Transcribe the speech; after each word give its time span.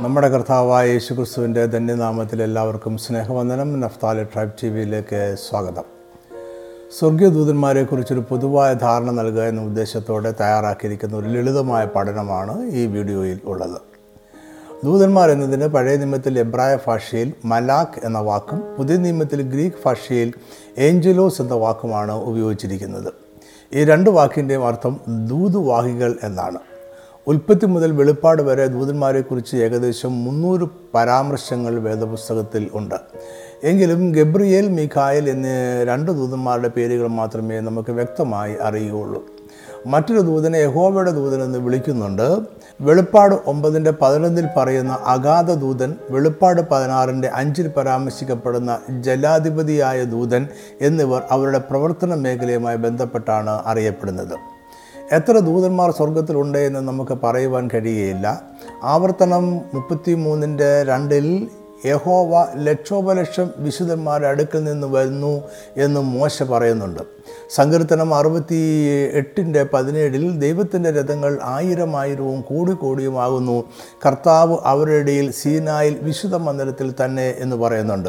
നമ്മുടെ 0.00 0.28
കർത്താവായ 0.28 0.90
യേശുക്രിസ്തുവിന്റെ 0.90 1.66
ധന്യനാമത്തിൽ 1.66 2.42
എല്ലാവർക്കും 2.42 2.98
സ്നേഹവന്ദനം. 2.98 3.80
നഫ്താലി 3.80 4.24
ട്രൈബ് 4.24 4.52
ടി 4.62 4.68
വിയിലേക്ക് 4.68 5.36
സ്വാഗതം 5.48 5.84
സ്വർഗീയദൂതന്മാരെക്കുറിച്ചൊരു 6.98 8.20
പൊതുവായ 8.20 8.74
ധാരണ 8.74 9.10
നൽകുക 9.10 9.42
എന്ന 9.42 9.62
ഉദ്ദേശത്തോടെ 9.62 10.34
തയ്യാറാക്കിയിരിക്കുന്ന 10.40 11.16
ഒരു 11.16 11.26
ലളിതമായ 11.26 11.84
പഠനമാണ് 11.84 12.70
ഈ 12.70 12.86
വീഡിയോയിൽ 12.86 13.40
ഉള്ളത്. 13.44 13.80
ദൂതന്മാർ 14.84 15.30
എന്നതിന് 15.30 15.66
പഴയ 15.66 15.96
നിയമത്തിൽ 15.96 16.38
എബ്രായ 16.38 16.78
ഭാഷയിൽ 16.86 17.32
മലാഖ് 17.44 18.00
എന്ന 18.04 18.18
വാക്കും 18.18 18.76
പുതിയ 18.78 18.96
നിയമത്തിൽ 18.96 19.42
ഗ്രീക്ക് 19.42 19.76
ഭാഷയിൽ 19.86 20.32
ഏഞ്ചലോസ് 20.78 21.42
എന്ന 21.42 21.54
വാക്കുമാണ് 21.54 22.12
ഉപയോഗിച്ചിരിക്കുന്നത്. 22.12 23.12
ഈ 23.74 23.84
രണ്ട് 23.84 24.10
വാക്കിന്റെയും 24.10 24.66
അർത്ഥം 24.66 25.00
ദൂതുവാഹികൾ 25.26 26.18
എന്നാണ്. 26.22 26.69
ഉൽപ്പത്തി 27.30 27.66
മുതൽ 27.66 27.92
വെളിപ്പാട് 27.92 28.42
വരെ 28.42 28.66
ദൂതന്മാരെക്കുറിച്ച് 28.66 29.56
ഏകദേശം 29.56 30.24
മുന്നൂറ് 30.24 30.68
പരാമർശങ്ങൾ 30.94 31.78
വേദപുസ്തകത്തിൽ 31.78 32.70
ഉണ്ട്. 32.74 32.94
എങ്കിലും 33.64 34.12
ഗബ്രിയേൽ 34.12 34.68
മിഖായൽ 34.68 35.30
എന്നീ 35.30 35.84
രണ്ട് 35.84 36.10
ദൂതന്മാരുടെ 36.10 36.68
പേരുകൾ 36.68 37.06
മാത്രമേ 37.06 37.60
നമുക്ക് 37.60 37.92
വ്യക്തമായി 37.92 38.54
അറിയുകയുള്ളൂ. 38.62 39.26
മറ്റൊരു 39.86 40.20
ദൂതനെ 40.20 40.58
യഹോവയുടെ 40.58 41.10
ദൂതൻ 41.10 41.42
എന്ന് 41.42 41.58
വിളിക്കുന്നുണ്ട്. 41.58 42.38
വെളിപ്പാട് 42.80 43.34
ഒമ്പതിന്റെ 43.46 43.92
പതിനൊന്നിൽ 44.00 44.46
പറയുന്ന 44.56 44.98
അഗാധ 45.06 45.50
ദൂതൻ 45.50 45.94
വെളിപ്പാട് 46.10 46.62
പതിനാറിന്റെ 46.70 47.30
അഞ്ചിൽ 47.34 47.68
പരാമർശിക്കപ്പെടുന്ന 47.68 48.78
ജലാധിപതിയായ 49.00 50.04
ദൂതൻ 50.04 50.48
എന്നിവർ 50.80 51.22
അവരുടെ 51.30 51.58
പ്രവർത്തന 51.58 52.14
മേഖലയുമായി 52.14 52.76
ബന്ധപ്പെട്ടാണ് 52.76 53.62
അറിയപ്പെടുന്നത്. 53.66 54.59
എത്ര 55.12 55.32
ദൂതന്മാർ 55.32 55.90
സ്വർഗത്തിലുണ്ട് 55.90 56.58
എന്ന് 56.58 56.80
നമുക്ക് 56.80 57.18
പറയുവാൻ 57.24 57.70
കഴിയുകയില്ല. 57.74 58.42
ആവർത്തനം 58.82 59.60
മുപ്പത്തി 59.74 60.14
മൂന്നിന്റെ 60.14 60.84
രണ്ടിൽ 60.84 61.48
യഹോവ 61.86 62.46
ലക്ഷോപലക്ഷം 62.54 63.50
വിശുദ്ധന്മാരുടെ 63.56 64.28
അടുക്കിൽ 64.28 64.64
നിന്ന് 64.64 64.86
വരുന്നു 64.86 65.42
എന്ന് 65.76 66.00
മോശ 66.00 66.42
പറയുന്നുണ്ട്. 66.42 67.00
സങ്കീർത്തനം 67.50 68.14
അറുപത്തി 68.14 68.60
എട്ടിന്റെ 69.12 69.66
പതിനേഴിൽ 69.72 70.38
ദൈവത്തിന്റെ 70.38 70.90
രഥങ്ങൾ 70.90 71.38
ആയിരം 71.42 71.96
ആയിരവും 71.96 72.40
കോടി 72.40 72.72
കോടിയുമാകുന്നു 72.72 73.64
കർത്താവ് 74.06 74.58
അവരുടെ 74.64 74.94
ഇടയിൽ 74.94 75.30
സീനായിൽ 75.30 75.98
വിശുദ്ധ 76.02 76.34
മന്ദിരത്തിൽ 76.36 76.94
തന്നെ 77.04 77.34
എന്ന് 77.38 77.56
പറയുന്നുണ്ട്. 77.56 78.08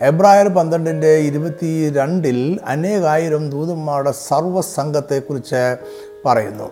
എബ്രായർ 0.00 0.48
പന്ത്രണ്ടിന്റെ 0.48 1.16
ഇരുപത്തി 1.16 1.90
രണ്ടിൽ 1.90 2.60
അനേകായിരം 2.66 3.50
ദൂതന്മാരുടെ 3.50 4.12
സർവസംഘത്തെക്കുറിച്ച് 4.12 5.76
പറയുന്നു. 6.26 6.70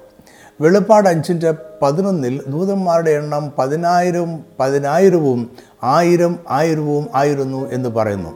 വെളുപ്പാട് 0.61 1.09
അഞ്ചിന്റെ 1.09 1.55
പതിനൊന്നിൽ 1.83 2.43
ദൂതന്മാരുടെ 2.47 3.11
എണ്ണം 3.11 3.53
പതിനായിരം 3.59 4.39
പതിനായിരവും 4.61 5.51
ആയിരം 5.83 6.39
ആയിരവും 6.48 7.09
ആയിരുന്നു 7.15 7.73
എന്ന് 7.73 7.89
പറയുന്നു. 7.89 8.31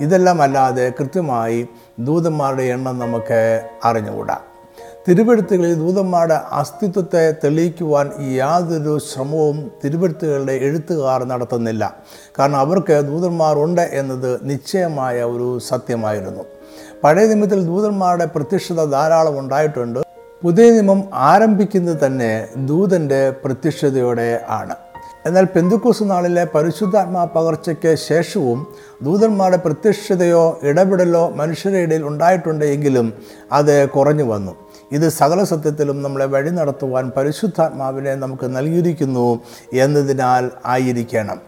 ഇതെല്ലാം 0.00 0.42
അല്ലാതെ 0.42 0.92
കൃത്യമായി 1.00 1.68
ദൂതന്മാരുടെ 1.98 2.62
എണ്ണം 2.62 2.98
നമുക്ക് 2.98 3.68
അറിഞ്ഞുകൂടാ. 3.84 4.36
തിരുവെഴുത്തുകളിൽ 5.08 5.74
ദൂതന്മാരുടെ 5.74 6.40
അസ്തിത്വത്തെ 6.52 7.34
തെളിയിക്കുവാൻ 7.44 8.10
യാതൊരു 8.34 8.98
ശ്രമവും 8.98 9.70
തിരുവെഴുത്തുകളുടെ 9.84 10.52
എഴുത്തുകാർ 10.52 11.24
നടത്തുന്നില്ല. 11.24 11.96
കാരണം 12.38 12.56
അവർക്ക് 12.56 12.92
ദൂതന്മാർ 12.92 13.58
ഉണ്ട് 13.58 13.80
എന്നത് 13.80 14.40
നിശ്ചയമായ 14.42 15.22
ഒരു 15.22 15.58
സത്യമായിരുന്നു. 15.58 16.44
പഴയ 17.04 17.26
നിമിത്തിൽ 17.26 17.64
ദൂതന്മാരുടെ 17.64 18.24
പ്രത്യക്ഷത 18.24 18.84
ധാരാളം 18.84 19.38
ഉണ്ടായിട്ടുണ്ട്. 19.38 20.07
പുതിയ 20.42 20.70
നിയമം 20.70 21.02
ആരംഭിക്കുന്നത് 21.14 22.06
തന്നെ 22.06 22.48
ദൂതന്റെ 22.56 23.30
പ്രത്യക്ഷതയോടെ 23.30 24.44
ആണ്. 24.48 24.74
എന്നാൽ 25.26 25.44
പെന്തുക്കൂസ് 25.44 26.02
നാളിലെ 26.02 26.44
പരിശുദ്ധാത്മാ 26.44 27.24
പകർച്ചയ്ക്ക് 27.24 27.94
ശേഷവും 27.94 28.66
ദൂതന്മാരുടെ 29.02 29.56
പ്രത്യക്ഷതയോ 29.56 30.60
ഇടപെടലോ 30.62 31.30
മനുഷ്യരുടെ 31.30 31.78
ഇടയിൽ 31.78 32.06
ഉണ്ടായിട്ടുണ്ട് 32.06 32.64
എങ്കിലും 32.64 33.12
അത് 33.52 33.88
കുറഞ്ഞു 33.88 34.24
വന്നു. 34.24 34.56
ഇത് 34.92 35.08
സകല 35.08 35.44
സത്യത്തിലും 35.44 36.02
നമ്മളെ 36.02 36.26
വഴി 36.26 36.50
നടത്തുവാൻ 36.50 37.12
പരിശുദ്ധാത്മാവിനെ 37.16 38.14
നമുക്ക് 38.14 38.56
നൽകിയിരിക്കുന്നു 38.56 39.40
എന്നതിനാൽ 39.72 40.50
ആയിരിക്കണം. 40.66 41.40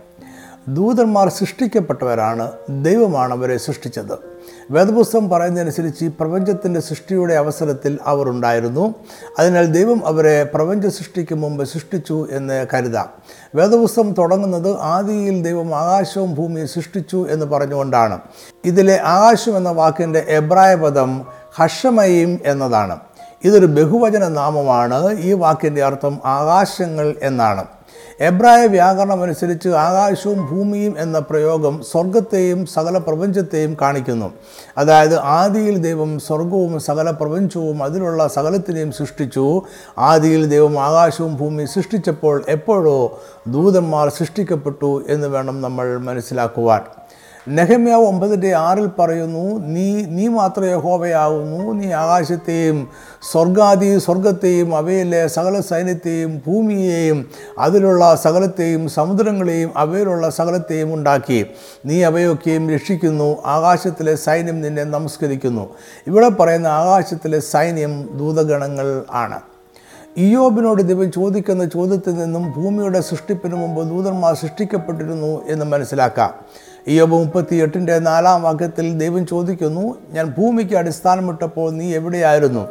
ദൂതന്മാർ 0.69 1.29
സൃഷ്ടിക്കപ്പെട്ടവരാണ് 1.29 2.53
ദൈവമാണ് 2.83 3.33
അവരെ 3.33 3.57
സൃഷ്ടിച്ചത്. 3.57 4.30
വേദപുസ്തകം 4.71 5.29
പറയുന്നതനുസരിച്ച് 5.29 6.05
ഈ 6.05 6.09
പ്രപഞ്ചത്തിന്റെ 6.09 6.81
സൃഷ്ടിയുടെ 6.81 7.35
അവസരത്തിൽ 7.35 7.99
അവർ 8.07 8.29
ഉണ്ടായിരുന്നു. 8.29 8.95
അതിനാൽ 9.39 9.67
ദൈവം 9.67 10.07
അവരെ 10.07 10.45
പ്രപഞ്ച 10.45 10.87
സൃഷ്ടിക്ക് 10.87 11.35
മുമ്പ് 11.35 11.65
സൃഷ്ടിച്ചു 11.65 12.29
എന്ന് 12.31 12.67
കരുതാം. 12.75 13.09
വേദപുസ്തകം 13.55 14.13
തുടങ്ങുന്നത് 14.13 14.81
ആദിയിൽ 14.81 15.43
ദൈവം 15.43 15.75
ആകാശവും 15.75 16.35
ഭൂമിയും 16.35 16.69
സൃഷ്ടിച്ചു 16.69 17.27
എന്ന് 17.31 17.47
പറഞ്ഞുകൊണ്ടാണ്. 17.47 18.19
ഇതിലെ 18.65 19.01
ആകാശം 19.05 19.57
എന്ന 19.57 19.71
വാക്കിന്റെ 19.71 20.25
എബ്രായ 20.29 20.75
പദം 20.75 21.27
ഹഷമയും 21.55 22.41
എന്നതാണ്. 22.47 22.97
ഇതൊരു 23.45 23.67
ബഹുവചന 23.67 24.29
നാമമാണ്. 24.29 25.19
ഈ 25.19 25.33
വാക്കിന്റെ 25.33 25.83
അർത്ഥം 25.83 26.19
ആകാശങ്ങൾ 26.25 27.15
എന്നാണ്. 27.23 27.65
എബ്രായ 28.21 28.67
വ്യാകരണം 28.67 29.23
അനുസരിച്ച് 29.23 29.69
ആകാശവും 29.69 30.41
ഭൂമിയും 30.51 30.95
എന്ന 30.99 31.19
പ്രയോഗം 31.19 31.81
സ്വർഗത്തെയും 31.93 32.67
സകല 32.67 32.99
പ്രപഞ്ചത്തെയും 32.99 33.77
കാണിക്കുന്നു. 33.81 34.33
അതായത് 34.79 35.19
ആദിയിൽ 35.19 35.79
ദൈവം 35.79 36.19
സ്വർഗവും 36.19 36.81
സകല 36.81 37.11
പ്രപഞ്ചവും 37.11 37.83
അതിലുള്ള 37.83 38.29
സകലത്തിനെയും 38.29 38.93
സൃഷ്ടിച്ചു. 38.93 39.63
ആദിയിൽ 39.99 40.47
ദൈവം 40.47 40.79
ആകാശവും 40.79 41.37
ഭൂമിയും 41.37 41.69
സൃഷ്ടിച്ചപ്പോൾ 41.69 42.45
എപ്പോഴോ 42.49 43.21
ദൂതന്മാർ 43.49 44.09
സൃഷ്ടിക്കപ്പെട്ടു 44.09 45.05
എന്ന് 45.09 45.27
വേണം 45.27 45.63
നമ്മൾ 45.63 45.99
മനസ്സിലാക്കുവാൻ. 45.99 46.81
നെഹമ്യാവ് 47.49 48.07
ഒമ്പതിന്റെ 48.07 48.55
ആറിൽ 48.55 48.87
പറയുന്നു 48.87 49.67
നീ 49.67 50.03
നീ 50.03 50.29
മാത്രമേ 50.29 50.69
യഹോവയാകുന്നു. 50.69 51.73
നീ 51.73 51.93
ആകാശത്തെയും 51.93 52.89
സ്വർഗാദി 53.33 53.99
സ്വർഗത്തെയും 53.99 54.77
അവയിലെ 54.77 55.27
സകല 55.27 55.61
സൈന്യത്തെയും 55.61 56.43
ഭൂമിയെയും 56.47 57.29
അതിലുള്ള 57.59 58.15
സകലത്തെയും 58.15 58.89
സമുദ്രങ്ങളെയും 58.89 59.71
അവയിലുള്ള 59.77 60.31
സകലത്തെയും 60.31 60.95
ഉണ്ടാക്കി. 60.95 61.47
നീ 61.87 62.03
അവയൊക്കെയും 62.03 62.71
രക്ഷിക്കുന്നു. 62.71 63.37
ആകാശത്തിലെ 63.47 64.15
സൈന്യം 64.15 64.63
നിന്നെ 64.63 64.85
നമസ്കരിക്കുന്നു. 64.85 65.69
ഇവിടെ 66.07 66.29
പറയുന്ന 66.29 66.67
ആകാശത്തിലെ 66.67 67.41
സൈന്യം 67.41 68.09
ദൂതഗണങ്ങൾ 68.17 69.05
ആണ്. 69.11 69.41
ഇയോബിനോട് 70.17 70.83
ദൈവം 70.83 71.13
ചോദിക്കുന്ന 71.13 71.65
ചോദ്യത്തിൽ 71.65 72.15
നിന്നും 72.15 72.53
ഭൂമിയുടെ 72.57 73.01
സൃഷ്ടിപ്പിന് 73.01 73.55
മുമ്പ് 73.55 73.89
ദൂതന്മാർ 73.89 74.35
സൃഷ്ടിക്കപ്പെട്ടിരുന്നു 74.35 75.47
എന്ന് 75.49 75.65
മനസ്സിലാക്കാം. 75.65 76.35
ഇയോബ് 76.89 77.13
മുപ്പത്തി 77.13 77.57
എട്ടിന്റെ 77.57 77.99
നാലാം 77.99 78.43
വാക്യത്തിൽ 78.43 78.99
ദൈവം 78.99 79.27
ചോദിക്കുന്നു 79.27 79.95
ഞാൻ 80.11 80.35
ഭൂമിക്ക് 80.39 80.75
അടിസ്ഥാനമിട്ടപ്പോൾ 80.75 81.71
നീ 81.71 81.95
എവിടെയായിരുന്നു? 81.95 82.69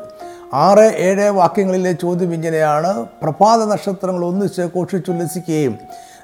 ആറ് 0.54 0.96
ഏഴ് 0.96 1.30
വാക്യങ്ങളിലെ 1.30 1.92
ചോദ്യം 1.92 2.34
ഇങ്ങനെയാണ്. 2.34 3.06
പ്രഭാത 3.22 3.64
നക്ഷത്രങ്ങൾ 3.64 4.26
ഒന്നിച്ച് 4.26 4.62
ഘോഷിച്ചുല്ലസിക്കുകയും 4.62 5.78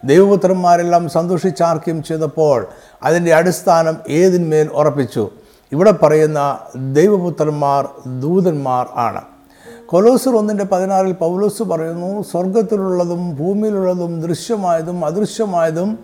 ദൈവപുത്രന്മാരെല്ലാം 0.04 1.10
സന്തോഷിച്ചാർക്കുകയും 1.10 2.04
ചെയ്തപ്പോൾ 2.04 2.68
അതിന്റെ 3.04 3.36
അടിസ്ഥാനം 3.36 3.98
ഏതിന്മേൽ 4.10 4.68
ഉറപ്പിച്ചു? 4.68 5.30
ഇവിടെ 5.72 5.92
പറയുന്ന 5.92 6.60
ദൈവപുത്രന്മാർ 6.94 7.90
ദൂതന്മാർ 8.22 8.88
ആണ്. 8.96 9.22
കൊലോസർ 9.90 10.36
ഒന്നിന്റെ 10.36 10.66
പതിനാറിൽ 10.66 11.12
പൗലോസ് 11.12 11.64
പറയുന്നു 11.64 12.22
സ്വർഗത്തിലുള്ളതും 12.22 13.36
ഭൂമിയിലുള്ളതും 13.36 14.22
ദൃശ്യമായതും 14.22 15.06
അദൃശ്യമായതും 15.06 16.00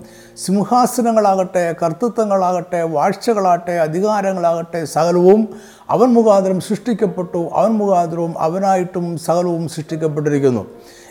സിംഹാസനങ്ങളാകട്ടെ 0.46 1.76
കർത്തൃത്വങ്ങളാകട്ടെ 1.84 2.82
വാഴ്ചകളാകട്ടെ 2.82 3.72
അധികാരങ്ങളാകട്ടെ 3.72 4.86
സകലവും 4.86 5.48
അവൻ 5.90 6.14
മുഖാന്തരം 6.14 6.60
സൃഷ്ടിക്കപ്പെട്ടു. 6.60 7.50
അവൻ 7.54 7.72
മുഖാന്തരവും 7.72 8.34
അവനായിട്ടും 8.38 9.18
സകലവും 9.18 9.70
സൃഷ്ടിക്കപ്പെട്ടിരിക്കുന്നു. 9.70 10.66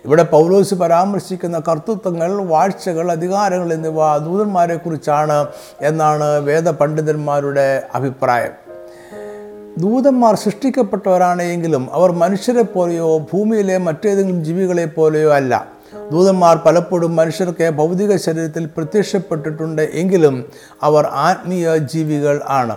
ഇവിടെ 0.04 0.22
പൗലോസ് 0.22 0.74
പരാമർശിക്കുന്ന 0.74 1.62
കർത്തൃത്വങ്ങൾ 1.68 2.46
വാഴ്ചകൾ 2.46 3.10
അധികാരങ്ങൾ 3.10 3.72
എന്നിവ 3.72 4.18
ദൂതന്മാരെക്കുറിച്ചാണ് 4.18 5.46
എന്നാണ് 5.80 6.38
വേദപണ്ഡിതന്മാരുടെ 6.38 7.82
അഭിപ്രായം. 7.94 8.69
ദൂതന്മാർ 9.78 10.34
സൃഷ്ടിക്കപ്പെട്ടവരാണെങ്കിലും 10.34 11.88
അവർ 11.92 12.12
മനുഷ്യരെ 12.12 12.62
പോലെയോ 12.62 13.18
ഭൂമിയിലെ 13.18 13.78
മറ്റേതെങ്കിലും 13.78 14.44
ജീവികളെ 14.44 14.84
പോലെയോ 14.84 15.32
അല്ല. 15.32 15.66
ദൂതന്മാർ 16.12 16.56
പലപ്പോഴും 16.56 17.16
മനുഷ്യർക്ക് 17.16 17.70
ഭൗതിക 17.70 18.16
ശരീരത്തിൽ 18.16 18.64
പ്രത്യക്ഷപ്പെട്ടിട്ടുണ്ട് 18.66 19.82
എങ്കിലും 19.82 20.44
അവർ 20.82 21.06
ആത്മീയ 21.06 21.76
ജീവികൾ 21.76 22.40
ആണ്. 22.48 22.76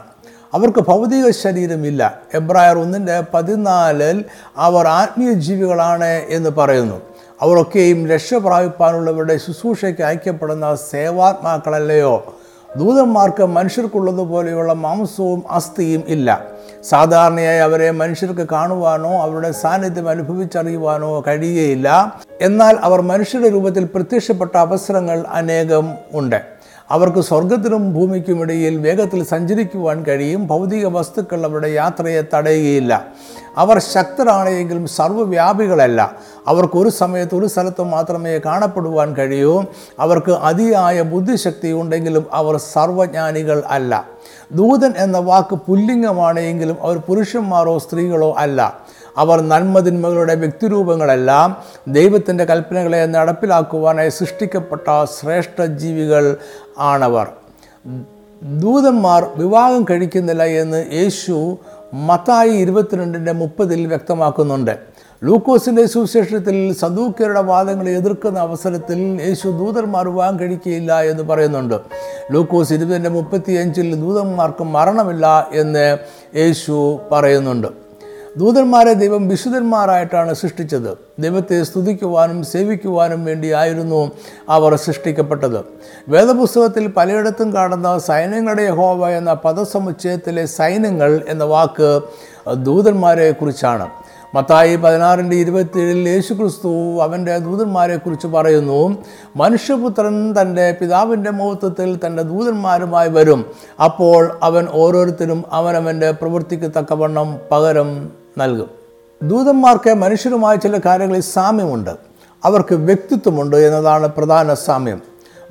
അവർക്ക് 0.54 0.80
ഭൗതിക 0.80 1.30
ശരീരമില്ല. 1.30 2.20
എബ്രായർ 2.34 2.78
ഒന്നിന്റെ 2.78 3.24
പതിനാലിൽ 3.34 4.26
അവർ 4.58 4.88
ആത്മീയ 4.88 5.32
ജീവികളാണ് 5.32 6.22
എന്ന് 6.30 6.50
പറയുന്നു. 6.50 7.02
അവരൊക്കെയും 7.42 8.08
രക്ഷപ്രാപിപ്പാനുള്ളവരുടെ 8.08 9.38
ശുശ്രൂഷയ്ക്ക് 9.38 10.02
അയക്കപ്പെടുന്ന 10.02 10.76
സേവാത്മാക്കളല്ലയോ? 10.76 12.36
ദൂതന്മാർക്ക് 12.78 13.46
മനുഷ്യർക്കുള്ളതുപോലെയുള്ള 13.46 14.74
മാംസവും 14.74 15.44
അസ്ഥിയും 15.50 16.04
ഇല്ല. 16.08 16.53
സാധാരണയായി 16.84 17.60
അവരെ 17.60 17.92
മനുഷ്യർക്ക് 17.92 18.48
കാണുവാനോ 18.52 19.14
അവരുടെ 19.14 19.52
സാന്നിധ്യം 19.52 20.10
അനുഭവിച്ചറിയുവാനോ 20.10 21.24
കഴിയുകയില്ല. 21.28 22.20
എന്നാൽ 22.42 22.78
അവർ 22.82 23.02
മനുഷ്യരുടെ 23.02 23.52
രൂപത്തിൽ 23.52 23.84
പ്രത്യക്ഷപ്പെട്ട 23.84 24.58
അവസരങ്ങൾ 24.58 25.26
അനേകം 25.32 25.94
ഉണ്ട്. 26.14 26.42
അവർക്ക് 26.92 27.22
സ്വർഗത്തിനും 27.22 27.94
ഭൂമിക്കും 27.94 28.42
ഇടയിൽ 28.42 28.78
വേഗത്തിൽ 28.78 29.24
സഞ്ചരിക്കുവാൻ 29.24 30.04
കഴിയും. 30.04 30.48
ഭൗതിക 30.48 30.86
വസ്തുക്കൾ 30.86 31.46
അവരുടെ 31.46 31.68
യാത്രയെ 31.68 32.24
തടയുകയില്ല. 32.34 33.06
അവർ 33.58 33.80
ശക്തരാണെങ്കിലും 33.80 34.88
സർവവ്യാപികളല്ല. 34.88 36.14
അവർക്ക് 36.48 36.78
ഒരു 36.78 36.90
സമയത്ത് 36.90 37.36
ഒരു 37.36 37.46
സ്ഥലത്ത് 37.46 37.84
മാത്രമേ 37.84 38.38
കാണപ്പെടുവാൻ 38.38 39.16
കഴിയൂ. 39.16 39.64
അവർക്ക് 40.00 40.32
അതിയായ 40.32 41.02
ബുദ്ധിശക്തി 41.02 41.72
ഉണ്ടെങ്കിലും 41.72 42.26
അവർ 42.34 42.58
സർവജ്ഞാനികൾ 42.58 43.64
അല്ല. 43.68 44.08
ദൂതൻ 44.52 44.94
എന്ന 44.98 45.18
വാക്ക് 45.18 45.56
പുല്ലിംഗമാണ് 45.56 46.40
എങ്കിലും 46.40 46.78
അവർ 46.82 46.98
പുരുഷന്മാരോ 46.98 47.80
സ്ത്രീകളോ 47.80 48.36
അല്ല. 48.38 48.80
അവർ 49.18 49.42
നന്മതിന്മകളുടെ 49.42 50.36
വ്യക്തിരൂപങ്ങളെല്ലാം. 50.36 51.56
ദൈവത്തിന്റെ 51.88 52.46
കൽപ്പനകളെ 52.46 53.06
നടപ്പിലാക്കുവാനായി 53.06 54.10
സൃഷ്ടിക്കപ്പെട്ട 54.10 55.04
ശ്രേഷ്ഠ 55.04 55.62
ജീവികൾ 55.62 56.38
ആണവർ. 56.80 57.28
ദൂതന്മാർ 58.44 59.28
വിവാഹം 59.36 59.86
കഴിക്കുന്നില്ല 59.90 60.44
എന്ന് 60.44 60.86
യേശു 60.94 61.58
മത്തായി 61.94 62.50
ഇരുപത്തിരണ്ടിന്റെ 62.50 63.32
മുപ്പതിൽ 63.32 63.88
വ്യക്തമാക്കുന്നുണ്ട്. 63.88 64.93
ലൂക്കോസിന്റെ 65.24 65.86
സുവിശേഷത്തിൽ 65.86 66.74
സദൂക്കരുടെ 66.74 67.42
വാദങ്ങളെ 67.42 67.92
എതിർക്കുന്ന 67.92 68.40
അവസരത്തിൽ 68.40 69.22
യേശു 69.28 69.48
ദൂതന്മാർ 69.48 70.10
വിവാഹം 70.10 70.40
കഴിക്കുകയില്ല 70.40 71.02
എന്ന് 71.02 71.24
പറയുന്നുണ്ട്. 71.24 71.76
ലൂക്കോസ് 72.32 72.74
ഇരുപതിന്റെ 72.74 73.10
മുപ്പത്തിയഞ്ചിൽ 73.10 73.96
ദൂതന്മാർക്ക് 73.96 74.64
മരണമില്ല 74.64 75.48
എന്ന് 75.54 75.98
യേശു 76.36 77.00
പറയുന്നുണ്ട്. 77.12 77.68
ദൂതന്മാരെ 78.38 78.94
ദൈവം 78.94 79.28
വിശുദ്ധന്മാരായിട്ടാണ് 79.28 80.34
സൃഷ്ടിച്ചത്. 80.34 80.98
ദൈവത്തെ 81.20 81.64
സ്തുതിക്കുവാനും 81.64 82.44
സേവിക്കുവാനും 82.44 83.26
വേണ്ടിയായിരുന്നു 83.26 84.12
അവർ 84.50 84.76
സൃഷ്ടിക്കപ്പെട്ടത്. 84.76 85.66
വേദപുസ്തകത്തിൽ 86.10 86.88
പലയിടത്തും 86.88 87.54
കാണുന്ന 87.54 88.00
സൈന്യങ്ങളുടെ 88.00 88.70
ഹോവ 88.70 89.10
എന്ന 89.10 89.34
പദസമുച്ചയത്തിലെ 89.34 90.46
സൈന്യങ്ങൾ 90.46 91.22
എന്ന 91.28 91.44
വാക്ക് 91.44 92.02
ദൂതന്മാരെ 92.54 93.32
കുറിച്ചാണ്. 93.32 94.03
മത്തായി 94.36 94.76
പതിനാറിന്റെ 94.76 95.36
ഇരുപത്തിയേഴിൽ 95.36 96.10
യേശു 96.10 96.34
ക്രിസ്തു 96.34 97.00
അവന്റെ 97.02 97.38
ദൂതന്മാരെക്കുറിച്ച് 97.38 98.28
പറയുന്നു 98.28 98.98
മനുഷ്യപുത്രൻ 99.36 100.42
തന്റെ 100.42 100.76
പിതാവിന്റെ 100.82 101.32
മഹത്വത്തിൽ 101.32 102.00
തന്റെ 102.06 102.24
ദൂതന്മാരുമായി 102.24 103.10
വരും. 103.10 103.46
അപ്പോൾ 103.84 104.40
അവൻ 104.44 104.68
ഓരോരുത്തരും 104.74 105.44
അവനവന്റെ 105.52 106.12
പ്രവൃത്തിക്ക് 106.12 106.72
തക്കവണ്ണം 106.78 107.40
പകരം 107.52 108.10
നൽകും. 108.38 108.70
ദൂതന്മാർക്ക് 109.24 109.94
മനുഷ്യരുമായി 109.94 110.58
ചില 110.58 110.80
കാര്യങ്ങളിൽ 110.86 111.22
സാമ്യമുണ്ട്. 111.22 111.90
അവർക്ക് 112.46 112.76
വ്യക്തിത്വമുണ്ട് 112.76 113.56
എന്നതാണ് 113.56 114.08
പ്രധാന 114.08 114.54
സാമ്യം. 114.54 115.02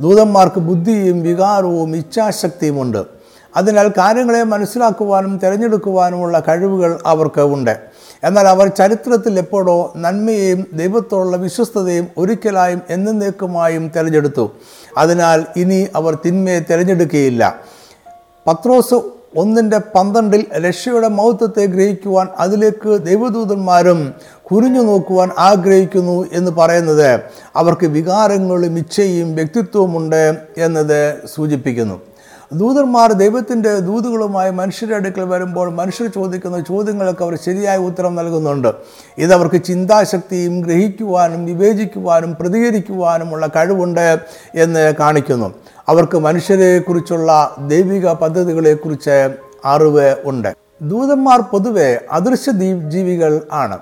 ദൂതന്മാർക്ക് 0.00 0.60
ബുദ്ധിയും 0.60 1.22
വികാരവും 1.22 1.96
ഇച്ഛാശക്തിയുമുണ്ട്. 1.96 3.22
അതിനാൽ 3.56 3.88
കാര്യങ്ങളെ 3.88 4.42
മനസ്സിലാക്കുവാനും 4.42 5.38
തിരഞ്ഞെടുക്കുവാനുമുള്ള 5.38 6.42
കഴിവുകൾ 6.48 6.98
അവർക്ക് 7.06 7.40
ഉണ്ട്. 7.40 7.91
എന്നാൽ 8.24 8.48
അവർ 8.48 8.66
ചരിത്രത്തിൽ 8.66 9.38
എപ്പോഴോ 9.38 9.92
നന്മയെയും 9.96 10.66
ദൈവത്തോടുള്ള 10.72 11.36
വിശ്വസ്തതയും 11.36 12.08
ഒരിക്കലായും 12.18 12.82
എന്നേക്കുമായും 12.90 13.88
തിരഞ്ഞെടുത്തു. 13.96 14.52
അതിനാൽ 14.98 15.44
ഇനി 15.56 15.88
അവർ 15.96 16.18
തിന്മയെ 16.26 16.60
തിരഞ്ഞെടുക്കുകയില്ല. 16.60 17.60
പത്രോസ് 18.46 18.94
ഒന്നിന്റെ 19.36 19.78
പന്ത്രണ്ടിൽ 19.78 20.46
രക്ഷയുടെ 20.58 21.08
മൗത്വത്തെ 21.08 21.66
ഗ്രഹിക്കുവാൻ 21.66 22.28
അതിലേക്ക് 22.38 23.06
ദൈവദൂതന്മാരും 23.06 24.14
കുനിഞ്ഞു 24.52 24.82
നോക്കുവാൻ 24.82 25.30
ആഗ്രഹിക്കുന്നു 25.38 26.26
എന്ന് 26.32 26.50
പറയുന്നത് 26.50 27.20
അവർക്ക് 27.56 27.86
വികാരങ്ങളും 27.86 28.78
ഇച്ഛയും 28.78 29.34
വ്യക്തിത്വവുമുണ്ട് 29.34 30.36
എന്നത് 30.58 31.14
സൂചിപ്പിക്കുന്നു. 31.34 32.11
ദൂതന്മാർ 32.54 33.12
ദൈവത്തിന്റെ 33.12 33.78
ദൂതുകളുമായി 33.78 34.50
മനുഷ്യരുടെ 34.50 34.96
അടുക്കൽ 34.96 35.24
വരുമ്പോൾ 35.24 35.70
മനുഷ്യർ 35.70 36.08
ചോദിക്കുന്ന 36.08 36.60
ചോദ്യങ്ങൾക്ക് 36.60 37.22
അവർ 37.22 37.38
ശരിയായ 37.38 37.76
ഉത്തരം 37.76 38.14
നൽകുന്നുണ്ട്. 38.14 38.72
ഇതവർക്ക് 39.18 39.64
ചിന്താശക്തിയും 39.64 40.60
ഗ്രഹിക്കുവാനും 40.60 41.46
വിവേചിക്കുവാനും 41.46 42.36
പ്രതികരിക്കുവാനുമുള്ള 42.40 43.46
കഴിവുണ്ട് 43.46 44.18
എന്ന് 44.54 44.94
കാണിക്കുന്നു. 45.00 45.54
അവർക്ക് 45.88 46.18
മനുഷ്യരെക്കുറിച്ചുള്ള 46.18 47.56
ദൈവിക 47.66 48.12
പദ്ധതികളെക്കുറിച്ച് 48.12 49.36
അറിവ് 49.64 50.16
ഉണ്ട്. 50.24 50.56
ദൂതന്മാർ 50.82 51.40
പൊതുവെ 51.40 52.00
അദൃശ്യ 52.10 52.52
ജീവികൾ 52.90 53.40
ആണ്. 53.52 53.78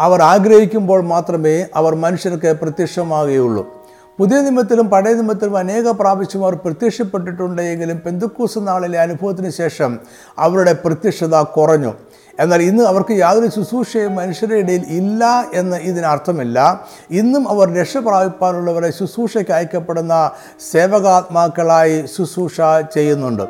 അവർ 0.00 0.22
ആഗ്രഹിക്കുമ്പോൾ 0.22 1.00
മാത്രമേ 1.00 1.66
അവർ 1.74 1.94
മനുഷ്യർക്ക് 1.94 2.56
പ്രത്യക്ഷമാകുകയുള്ളൂ 2.62 3.75
പുതിയ 4.18 4.40
നിയമത്തിലും 4.40 4.90
പഴയ 4.90 5.12
നിയമത്തിലും 5.12 5.56
അനേക 5.58 5.90
പ്രാവശ്യം 5.90 6.44
അവർ 6.44 6.54
പ്രത്യക്ഷപ്പെട്ടിട്ടുണ്ട് 6.54 7.62
എങ്കിലും 7.62 8.02
പെന്തുക്കൂസ് 8.06 8.58
നാളിലെ 8.58 8.98
അനുഭവത്തിന് 8.98 9.50
ശേഷം 9.50 9.98
അവരുടെ 10.38 10.72
പ്രത്യക്ഷത 10.72 11.42
കുറഞ്ഞു. 11.42 11.94
എന്നാൽ 12.40 12.62
ഇന്ന് 12.62 12.84
അവർക്ക് 12.84 13.12
യാതൊരു 13.12 13.46
ശുശ്രൂഷയും 13.46 14.14
മനുഷ്യരുടെ 14.14 14.56
ഇടയിൽ 14.58 14.84
ഇല്ല 14.88 15.24
എന്ന് 15.54 15.76
ഇതിനർത്ഥമില്ല. 15.76 16.86
ഇന്നും 17.10 17.48
അവർ 17.48 17.74
രക്ഷ 17.74 17.96
പ്രാപിപ്പാനുള്ളവരെ 17.96 18.90
ശുശ്രൂഷയ്ക്ക് 18.90 19.52
അയക്കപ്പെടുന്ന 19.52 20.30
സേവകാത്മാക്കളായി 20.72 22.04
ശുശ്രൂഷ 22.16 22.60
ചെയ്യുന്നുണ്ട്. 22.94 23.42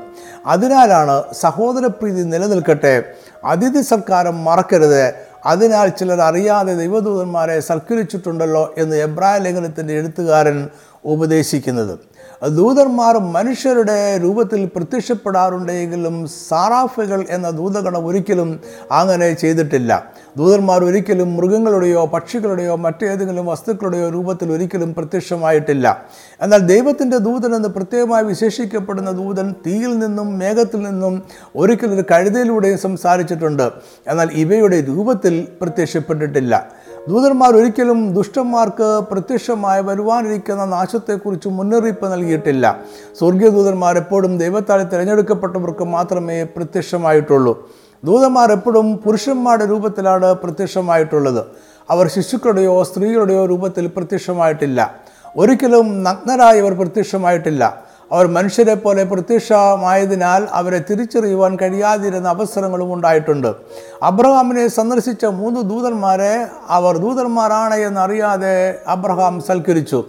അതിനാലാണ് 0.46 1.22
സഹോദരപ്രീതി 1.32 2.22
നിലനിൽക്കട്ടെ. 2.22 3.04
അതിഥി 3.44 3.80
സൽക്കാരം 3.80 4.44
മറക്കരുത്. 4.44 5.14
അതിനാൽ 5.46 5.88
ചിലർ 5.88 6.20
അറിയാതെ 6.20 6.74
ദൈവദൂതന്മാരെ 6.74 7.60
സൽക്കരിച്ചിട്ടുണ്ടല്ലോ 7.60 8.74
എന്ന് 8.78 8.96
എബ്രാഹിം 8.96 9.42
ലേഖനത്തിന്റെ 9.42 9.92
എഴുത്തുകാരൻ 9.94 10.58
ഉപദേശിക്കുന്നത്. 11.04 11.94
ദൂതന്മാർ 12.42 13.18
മനുഷ്യരുടെ 13.18 14.20
രൂപത്തിൽ 14.22 14.70
പ്രത്യക്ഷപ്പെടാറുണ്ടെങ്കിലും 14.76 16.28
സാറാഫുകൾ 16.48 17.24
എന്ന 17.30 17.50
ദൂതഗണം 17.50 18.06
ഒരിക്കലും 18.06 18.60
അങ്ങനെ 18.92 19.32
ചെയ്തിട്ടില്ല. 19.32 20.12
ദൂതന്മാർ 20.36 20.84
ഒരിക്കലും 20.84 21.36
മൃഗങ്ങളുടെയോ 21.36 22.06
പക്ഷികളുടെയോ 22.06 22.76
മറ്റേതെങ്കിലും 22.76 23.46
വസ്തുക്കളുടെയോ 23.46 24.10
രൂപത്തിൽ 24.10 24.52
ഒരിക്കലും 24.52 24.94
പ്രത്യക്ഷമായിട്ടില്ല. 24.94 26.04
എന്നാൽ 26.42 26.58
ദൈവത്തിന്റെ 26.58 27.16
ദൂതൻ 27.16 27.54
എന്ന് 27.54 27.68
പ്രത്യേകമായി 27.68 28.24
വിശേഷിക്കപ്പെടുന്ന 28.24 29.10
ദൂതൻ 29.10 29.54
തീയിൽ 29.66 29.98
നിന്നും 29.98 30.38
മേഘത്തിൽ 30.38 30.82
നിന്നും 30.82 31.22
ഒരിക്കലും 31.56 31.94
ഒരു 31.94 32.04
കഴുതയിലൂടെയും 32.10 32.78
സംസാരിച്ചിട്ടുണ്ട്. 32.78 33.70
എന്നാൽ 34.06 34.28
ഇവയുടെ 34.32 34.84
രൂപത്തിൽ 34.88 35.48
പ്രത്യക്ഷപ്പെട്ടിട്ടില്ല. 35.62 36.70
ദൂതന്മാർ 37.08 37.56
ഒരിക്കലും 37.56 38.14
ദുഷ്ടന്മാർക്ക് 38.14 39.00
പ്രത്യക്ഷമായി 39.10 39.82
വരുവാനിരിക്കുന്ന 39.82 40.64
നാശത്തെക്കുറിച്ച് 40.64 41.48
മുന്നറിയിപ്പ് 41.48 42.12
നൽകിയിട്ടില്ല. 42.12 42.80
സ്വർഗീയ 43.18 43.48
ദൂതന്മാർ 43.48 43.96
എപ്പോഴും 43.96 44.38
ദൈവത്താൽ 44.38 44.82
തിരഞ്ഞെടുക്കപ്പെട്ടവർക്ക് 44.82 45.84
മാത്രമേ 45.84 46.44
പ്രത്യക്ഷമായിട്ടുള്ളൂ. 46.44 47.70
ദൂതന്മാർ 48.04 48.52
എപ്പോഴും 48.52 48.96
പുരുഷന്മാരുടെ 48.96 49.66
രൂപത്തിലാണ് 49.70 50.34
പ്രത്യക്ഷമായിട്ടുള്ളത്. 50.34 51.44
അവർ 51.90 52.08
ശിശുക്കളുടെയോ 52.08 52.82
സ്ത്രീകളുടെയോ 52.82 53.46
രൂപത്തിൽ 53.46 53.86
പ്രത്യക്ഷമായിട്ടില്ല. 53.86 54.94
ഒരിക്കലും 55.36 56.02
നഗ്നരായി 56.02 56.60
അവർ 56.60 56.74
പ്രത്യക്ഷമായിട്ടില്ല. 56.78 57.85
അവർ 58.12 58.26
മനുഷ്യരെ 58.26 58.74
പോലെ 58.74 59.04
പ്രത്യക്ഷമായതിനാൽ 59.04 60.42
അവരെ 60.52 60.80
തിരിച്ചറിയുവാൻ 60.90 61.56
കഴിയാതിരുന്ന 61.56 62.28
അവസരങ്ങളും 62.28 62.94
ഉണ്ടായിട്ടുണ്ട്. 62.94 63.54
അബ്രഹാമിനെ 64.02 64.68
സന്ദർശിച്ച 64.68 65.24
മൂന്ന് 65.24 65.60
ദൂതന്മാരെ 65.70 66.46
അവർ 66.68 66.96
ദൂതന്മാരാണ് 66.96 67.74
എന്നറിയാതെ 67.74 68.78
അബ്രഹാം 68.86 69.40
സൽക്കരിച്ചു. 69.40 70.04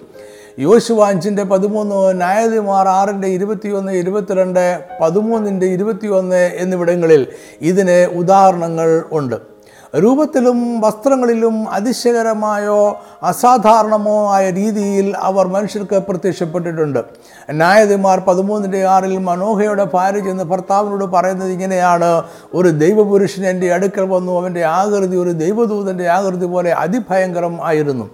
യോശുവ 0.60 1.04
അഞ്ചിന്റെ 1.06 1.44
പതിമൂന്ന് 1.44 1.96
ന്യായാധിമാർ 2.22 2.88
ആറിന്റെ 2.88 3.28
ഇരുപത്തിയൊന്ന് 3.28 3.92
ഇരുപത്തിരണ്ട് 3.92 4.80
പതിമൂന്നിന്റെ 5.02 5.66
ഇരുപത്തിയൊന്ന് 5.66 6.52
എന്നിവിടങ്ങളിൽ 6.56 7.28
ഇതിന് 7.62 8.06
ഉദാഹരണങ്ങൾ 8.22 9.04
ഉണ്ട്. 9.12 9.57
രൂപത്തിലും 9.96 10.82
വസ്ത്രങ്ങളിലും 10.82 11.70
അതിശയകരമായോ 11.70 13.02
അസാധാരണമോ 13.24 14.34
ആയ 14.34 14.50
രീതിയിൽ 14.50 15.18
അവർ 15.18 15.48
മനുഷ്യർക്ക് 15.48 15.96
പ്രത്യക്ഷപ്പെട്ടിട്ടുണ്ട്. 15.96 17.00
ന്യായാധിമാർ 17.52 18.20
പതിമൂന്നിന്റെ 18.20 18.86
ആറിൽ 18.86 19.18
മനോഹയുടെ 19.18 19.88
ഭാര്യ 19.94 20.20
ചെന്ന് 20.20 20.44
ഭർത്താവിനോട് 20.44 21.06
പറയുന്നത് 21.06 21.52
ഇങ്ങനെയാണ്. 21.52 22.24
ഒരു 22.54 22.70
ദൈവപുരുഷൻ 22.70 23.46
എന്റെ 23.46 23.74
അടുക്കൽ 23.74 24.02
വന്നു 24.02 24.40
അവന്റെ 24.40 24.64
ആകൃതി 24.64 25.18
ഒരു 25.18 25.30
ദൈവദൂതന്റെ 25.30 26.08
ആകൃതി 26.08 26.46
പോലെ 26.46 26.72
അതിഭയങ്കരം 26.74 27.66
ആയിരുന്നു. 27.66 28.10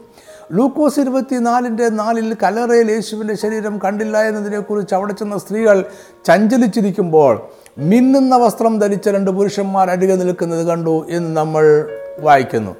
ലൂക്കോസ് 0.51 0.99
ഇരുപത്തിനാലിന്റെ 0.99 1.89
നാലിൽ 1.89 2.37
കലറയിൽ 2.43 2.91
യേശുവിന്റെ 2.91 3.35
ശരീരം 3.35 3.79
കണ്ടില്ല 3.79 4.21
എന്നതിനെക്കുറിച്ച് 4.21 4.95
അവിടെ 4.95 5.13
ചെന്ന 5.13 5.37
സ്ത്രീകൾ 5.37 5.83
ചഞ്ചലിച്ചിരിക്കുമ്പോൾ 6.25 7.62
മിന്നുന്ന 7.77 8.37
വസ്ത്രം 8.37 8.79
ധരിച്ച 8.79 9.09
രണ്ട് 9.09 9.31
പുരുഷന്മാർ 9.31 9.89
അരികെ 9.89 10.15
നിൽക്കുന്നത് 10.15 10.67
കണ്ടു 10.67 11.05
എന്ന് 11.09 11.37
നമ്മൾ 11.37 11.89
വായിക്കുന്നു. 12.19 12.75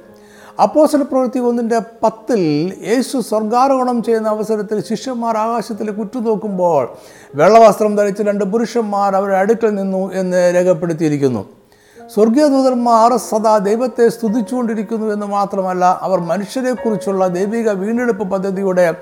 അപ്പോസൽ 0.62 1.02
പ്രവൃത്തി 1.02 1.38
ഒന്നിന്റെ 1.38 1.78
പത്തിൽ 1.78 2.40
യേശു 2.86 3.18
സ്വർഗാരോഹണം 3.18 4.02
ചെയ്യുന്ന 4.02 4.28
അവസരത്തിൽ 4.28 4.84
ശിഷ്യന്മാർ 4.84 5.36
ആകാശത്തിൽ 5.36 5.90
കുറ്റുനോക്കുമ്പോൾ 5.90 6.88
വെള്ളവസ്ത്രം 7.34 7.96
ധരിച്ച 7.96 8.22
രണ്ട് 8.22 8.44
പുരുഷന്മാർ 8.44 9.16
അവരുടെ 9.16 9.36
അടുക്കൽ 9.36 9.70
നിന്നു 9.70 10.12
എന്ന് 10.12 10.54
രേഖപ്പെടുത്തിയിരിക്കുന്നു. 10.54 11.44
സ്വർഗീയ 12.14 12.46
ദൂതന്മാർ 12.46 13.16
സദാ 13.16 13.58
ദൈവത്തെ 13.58 14.08
സ്തുതിച്ചുകൊണ്ടിരിക്കുന്നു 14.08 15.12
എന്ന് 15.12 15.26
മാത്രമല്ല 15.26 15.98
അവർ 16.02 16.20
മനുഷ്യരെക്കുറിച്ചുള്ള 16.20 17.26
ദൈവിക 17.26 17.70
വീണ്ടെടുപ്പ് 17.70 18.30
പദ്ധതിയുടെ 18.30 18.94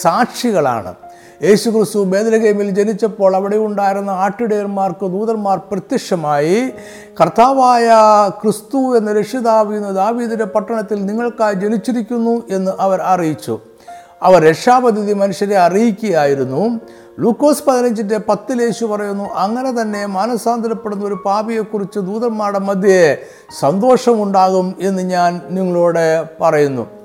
സാക്ഷികളാണ്. 0.00 0.94
യേശു 1.42 1.70
ക്രിസ്തു 1.70 2.04
ബേദലഗേമിൽ 2.04 2.70
ജനിച്ചപ്പോൾ 2.70 3.36
അവിടെ 3.36 3.56
ഉണ്ടായിരുന്ന 3.56 4.10
ആട്ടിടയന്മാർക്ക് 4.10 5.06
ദൂതന്മാർ 5.06 5.58
പ്രത്യക്ഷമായി 5.58 6.72
കർത്താവായ 7.20 7.90
ക്രിസ്തു 8.42 8.96
എന്ന 8.96 9.12
രക്ഷിതാവ് 9.12 9.76
ഇന്ന് 9.76 9.96
ദാവീദിന്റെ 9.96 10.44
പട്ടണത്തിൽ 10.44 11.06
നിങ്ങൾക്കായി 11.06 11.54
ജനിച്ചിരിക്കുന്നു 11.54 12.42
എന്ന് 12.50 12.72
അവർ 12.80 13.00
അറിയിച്ചു. 13.00 13.58
അവർ 14.22 14.42
രക്ഷാപദ്ധതി 14.42 15.12
മനുഷ്യരെ 15.12 15.56
അറിയിക്കുകയായിരുന്നു. 15.56 16.80
ലൂക്കോസ് 17.18 17.64
പതിനഞ്ചിന്റെ 17.64 18.18
പത്തിൽ 18.18 18.62
യേശു 18.62 18.84
പറയുന്നു 18.86 19.24
അങ്ങനെ 19.24 19.82
തന്നെ 19.82 20.06
മാനസാന്തരപ്പെടുന്ന 20.06 21.04
ഒരു 21.04 21.22
പാപിയെക്കുറിച്ച് 21.26 21.98
ദൂതന്മാരുടെ 21.98 22.58
മധ്യേ 22.58 23.16
സന്തോഷമുണ്ടാകും 23.60 24.76
എന്ന് 24.80 25.02
ഞാൻ 25.02 25.40
നിങ്ങളോട് 25.50 26.24
പറയുന്നു. 26.40 26.97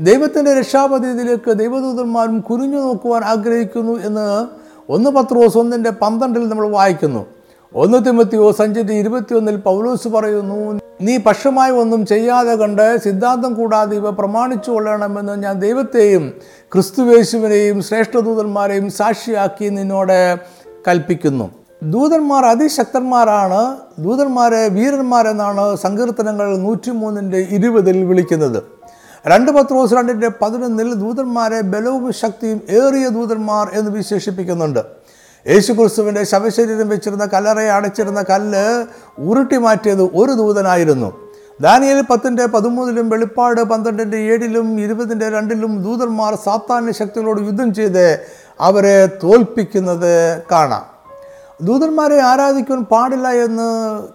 ദൈവത്തിന്റെ 0.00 0.54
രക്ഷാപദ്ധതിയിലേക്ക് 0.58 1.50
ദൈവദൂതന്മാരും 1.50 2.40
കുനിഞ്ഞു 2.40 2.78
നോക്കുവാൻ 2.78 3.24
ആഗ്രഹിക്കുന്നു 3.24 4.00
എന്ന് 4.00 4.46
ഒന്ന് 4.88 5.10
പത്രോസ് 5.10 5.58
ഒന്നിന്റെ 5.58 5.90
പന്ത്രണ്ടിൽ 5.90 6.48
നമ്മൾ 6.48 6.68
വായിക്കുന്നു. 6.68 7.26
ഒന്ന് 7.74 8.04
തിമത്തിയോ 8.04 8.52
സഞ്ചിന്റെ 8.52 8.92
ഇരുപത്തിയൊന്നിൽ 8.92 9.56
പൗലോസ് 9.56 10.08
പറയുന്നു 10.08 10.80
നീ 11.00 11.16
പക്ഷമായി 11.16 11.72
ഒന്നും 11.72 12.06
ചെയ്യാതെ 12.06 12.54
കണ്ട് 12.54 12.96
സിദ്ധാന്തം 13.04 13.54
കൂടാതെ 13.54 13.96
ഇവ 13.96 14.10
പ്രമാണിച്ചു 14.10 14.70
കൊള്ളണമെന്ന് 14.70 15.42
ഞാൻ 15.42 15.60
ദൈവത്തെയും 15.60 16.32
ക്രിസ്തുവേശുവിനെയും 16.72 17.82
ശ്രേഷ്ഠദൂതന്മാരെയും 17.82 18.90
സാക്ഷിയാക്കി 18.90 19.68
നിന്നോട് 19.68 20.36
കൽപ്പിക്കുന്നു. 20.88 21.50
ദൂതന്മാർ 21.82 22.44
അതിശക്തന്മാരാണ്. 22.44 23.76
ദൂതന്മാരെ 23.98 24.68
വീരന്മാരെന്നാണ് 24.68 25.76
സങ്കീർത്തനങ്ങൾ 25.76 26.56
നൂറ്റിമൂന്നിന്റെ 26.56 27.46
ഇരുപതിൽ 27.50 28.04
വിളിക്കുന്നത്. 28.04 28.77
രണ്ട് 29.28 29.50
പത്രോസ് 29.50 29.94
രണ്ടിന്റെ 29.94 30.30
പതിനൊന്നിൽ 30.42 30.94
ദൂതന്മാരെ 30.94 31.60
ബലവും 31.60 32.12
ശക്തിയും 32.12 32.60
ഏറിയ 32.70 33.08
ദൂതന്മാർ 33.08 33.70
എന്ന് 33.72 33.90
വിശേഷിപ്പിക്കുന്നുണ്ട്. 33.90 34.78
യേശു 35.46 35.72
ക്രിസ്തുവിന്റെ 35.72 36.24
ശവശരീരം 36.24 36.88
വെച്ചിരുന്ന 36.88 37.24
കല്ലറയെ 37.24 37.68
അടച്ചിരുന്ന 37.68 38.24
കല്ല് 38.30 38.86
ഉരുട്ടി 39.18 39.56
മാറ്റിയത് 39.56 40.02
ഒരു 40.02 40.32
ദൂതനായിരുന്നു. 40.32 41.28
ദാനിയൽ 41.60 42.00
പത്തിന്റെ 42.00 42.46
പതിമൂന്നിലും 42.46 43.10
വെളിപ്പാട് 43.10 43.60
പന്ത്രണ്ടിന്റെ 43.60 44.16
ഏഴിലും 44.16 44.80
ഇരുപതിന്റെ 44.80 45.30
രണ്ടിലും 45.30 45.82
ദൂതന്മാർ 45.82 46.34
സാത്താന്യ 46.34 46.92
ശക്തികളോട് 46.92 47.40
യുദ്ധം 47.40 47.74
ചെയ്ത് 47.74 48.26
അവരെ 48.60 49.06
തോൽപ്പിക്കുന്നത് 49.06 50.42
കാണാം. 50.52 50.84
ദൂതന്മാരെ 51.62 52.20
ആരാധിക്കാൻ 52.20 52.84
പാടില്ല 52.84 53.28
എന്ന് 53.28 53.68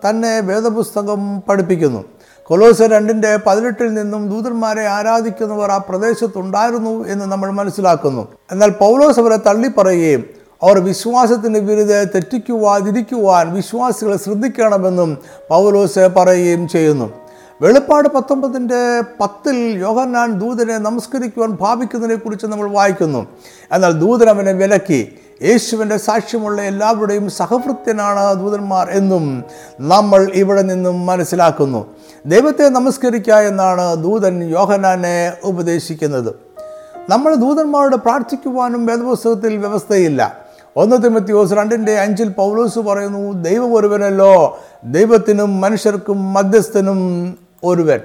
തന്നെ 0.10 0.39
വേദപുസ്തകം 0.39 1.41
പഠിപ്പിക്കുന്നു. 1.41 2.03
കൊലോസ 2.47 2.81
രണ്ടിന്റെ 2.81 3.39
പതിനെട്ടിൽ 3.47 3.93
നിന്നും 3.93 4.29
ദൂതന്മാരെ 4.29 4.88
ആരാധിക്കുന്നവർ 4.88 5.71
ആ 5.71 5.77
പ്രദേശത്തുണ്ടായിരുന്നു 5.77 7.07
എന്ന് 7.07 7.25
നമ്മൾ 7.25 7.51
മനസ്സിലാക്കുന്നു. 7.51 8.27
എന്നാൽ 8.51 8.69
പൗലോസ് 8.69 9.19
അവരെ 9.19 9.35
തള്ളിപ്പറയുകയും 9.35 10.23
അവർ 10.63 10.79
വിശ്വാസത്തിന് 10.79 11.57
വിരുദ്ധ 11.57 11.93
തെറ്റിക്കുവാതിരിക്കുവാൻ 12.15 13.53
വിശ്വാസികളെ 13.53 14.17
ശ്രദ്ധിക്കണമെന്നും 14.17 15.17
പൗലോസ് 15.50 16.09
പറയുകയും 16.17 16.67
ചെയ്യുന്നു. 16.67 17.09
വെളിപ്പാട് 17.62 18.07
പത്തൊമ്പതിന്റെ 18.09 19.01
പത്തിൽ 19.21 19.57
യോഹന്നാൻ 19.57 20.39
ദൂതനെ 20.39 20.77
നമസ്കരിക്കുവാൻ 20.77 21.51
ഭാവിക്കുന്നതിനെക്കുറിച്ച് 21.62 22.45
നമ്മൾ 22.45 22.69
വായിക്കുന്നു. 22.69 23.27
എന്നാൽ 23.71 23.91
ദൂതൻ 23.91 24.29
അവനെ 24.29 24.51
വിലക്കി 24.51 25.01
യേശുവിന്റെ 25.43 25.97
സാക്ഷ്യമുള്ള 25.97 26.62
എല്ലാവരുടെയും 26.62 27.29
സഹവൃത്യനാണ് 27.29 28.33
ദൂതന്മാർ 28.39 28.89
എന്നും 28.89 29.43
നമ്മൾ 29.79 30.31
ഇവിടെ 30.33 30.62
നിന്നും 30.62 31.05
മനസ്സിലാക്കുന്നു. 31.05 31.85
ദൈവത്തെ 32.25 32.70
നമസ്കരിക്കുക 32.70 33.34
എന്നാണ് 33.34 33.96
ദൂതൻ 33.96 34.44
യോഹനാനെ 34.44 35.34
ഉപദേശിക്കുന്നത്. 35.44 36.36
നമ്മൾ 37.10 37.36
ദൂതന്മാരോട് 37.36 37.96
പ്രാർത്ഥിക്കുവാനും 37.96 38.86
വേദപുസ്തകത്തിൽ 38.86 39.58
വ്യവസ്ഥയില്ല. 39.58 40.38
ഒന്ന് 40.77 41.03
തിമത്തിയോസ് 41.03 41.53
രണ്ടിന്റെ 41.53 42.00
അഞ്ചിൽ 42.00 42.30
പൗലോസ് 42.30 42.80
പറയുന്നു 42.80 43.44
ദൈവം 43.44 43.74
ഒരുവനല്ലോ 43.74 44.60
ദൈവത്തിനും 44.84 45.62
മനുഷ്യർക്കും 45.62 46.34
മധ്യസ്ഥനും 46.34 47.00
ഒരുവൻ. 47.63 48.00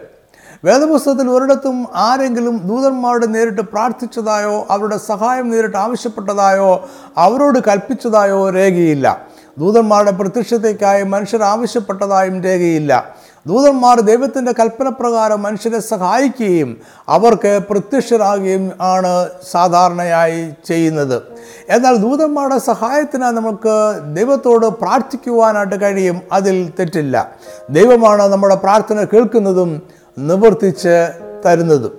വേദപുസ്തകത്തിൽ 0.65 1.31
ഒരിടത്തും 1.31 1.87
ആരെങ്കിലും 1.95 2.61
ദൂതന്മാരോട് 2.65 3.35
നേരിട്ട് 3.35 3.61
പ്രാർത്ഥിച്ചതായോ 3.61 4.67
അവരുടെ 4.71 4.97
സഹായം 4.97 5.51
നേരിട്ട് 5.51 5.77
ആവശ്യപ്പെട്ടതായോ 5.77 6.89
അവരോട് 7.17 7.59
കൽപ്പിച്ചതായോ 7.59 8.51
രേഖയില്ല. 8.51 9.27
ദൂതന്മാരുടെ 9.59 10.11
പ്രത്യക്ഷത്തേക്കായി 10.11 11.03
മനുഷ്യർ 11.03 11.43
ആവശ്യപ്പെട്ടതായും 11.43 12.43
രേഖയില്ല. 12.43 13.18
ദൂതന്മാർ 13.49 14.00
ദൈവത്തിന്റെ 14.00 14.52
കൽപ്പനപ്രകാരം 14.52 15.43
മനുഷ്യരെ 15.43 15.81
സഹായിക്കുകയും 15.81 16.76
അവർക്ക് 17.09 17.61
പ്രത്യക്ഷരാകുകയും 17.71 18.73
ആണ് 18.81 19.28
സാധാരണയായി 19.50 20.50
ചെയ്യുന്നത്. 20.64 21.23
എന്നാൽ 21.69 21.97
ദൂതന്മാരുടെ 21.97 22.59
സഹായത്തിന് 22.59 23.23
നമുക്ക് 23.23 24.00
ദൈവത്തോട് 24.17 24.67
പ്രാർത്ഥിക്കുവാനായിട്ട് 24.67 25.81
കഴിയും. 25.81 26.21
അതിൽ 26.33 26.73
തെറ്റില്ല. 26.78 27.35
ദൈവമാണ് 27.71 28.23
നമ്മുടെ 28.23 28.55
പ്രാർത്ഥന 28.55 29.05
കേൾക്കുന്നതും 29.05 29.83
നിവർത്തിച്ച് 30.19 31.09
തരുന്നതും. 31.47 31.99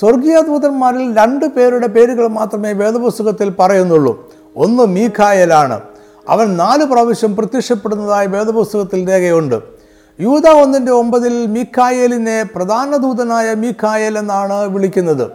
സ്വർഗീയ 0.00 0.40
ദൂതന്മാരിൽ 0.40 1.18
രണ്ട് 1.18 1.44
പേരുടെ 1.44 1.86
പേരുകൾ 1.86 2.26
മാത്രമേ 2.26 2.72
വേദപുസ്തകത്തിൽ 2.72 3.54
പറയുന്നുള്ളൂ. 3.58 4.30
ഒന്ന് 4.56 4.82
മീഖായലാണ്. 4.82 5.80
അവൻ 6.28 6.56
നാല് 6.56 6.84
പ്രാവശ്യം 6.84 7.36
പ്രത്യക്ഷപ്പെടുന്നതായി 7.36 8.26
വേദപുസ്തകത്തിൽ 8.26 9.10
രേഖയുണ്ട്. 9.10 9.79
യൂത 10.18 10.48
ഒന്നിന്റെ 10.48 10.92
ഒമ്പതിൽ 10.92 11.46
മീഖായേലിനെ 11.46 12.42
പ്രധാന 12.42 12.96
ദൂതനായ 12.96 13.54
മീഖായൽ 13.54 14.18
എന്നാണ് 14.18 14.68
വിളിക്കുന്നത്. 14.68 15.30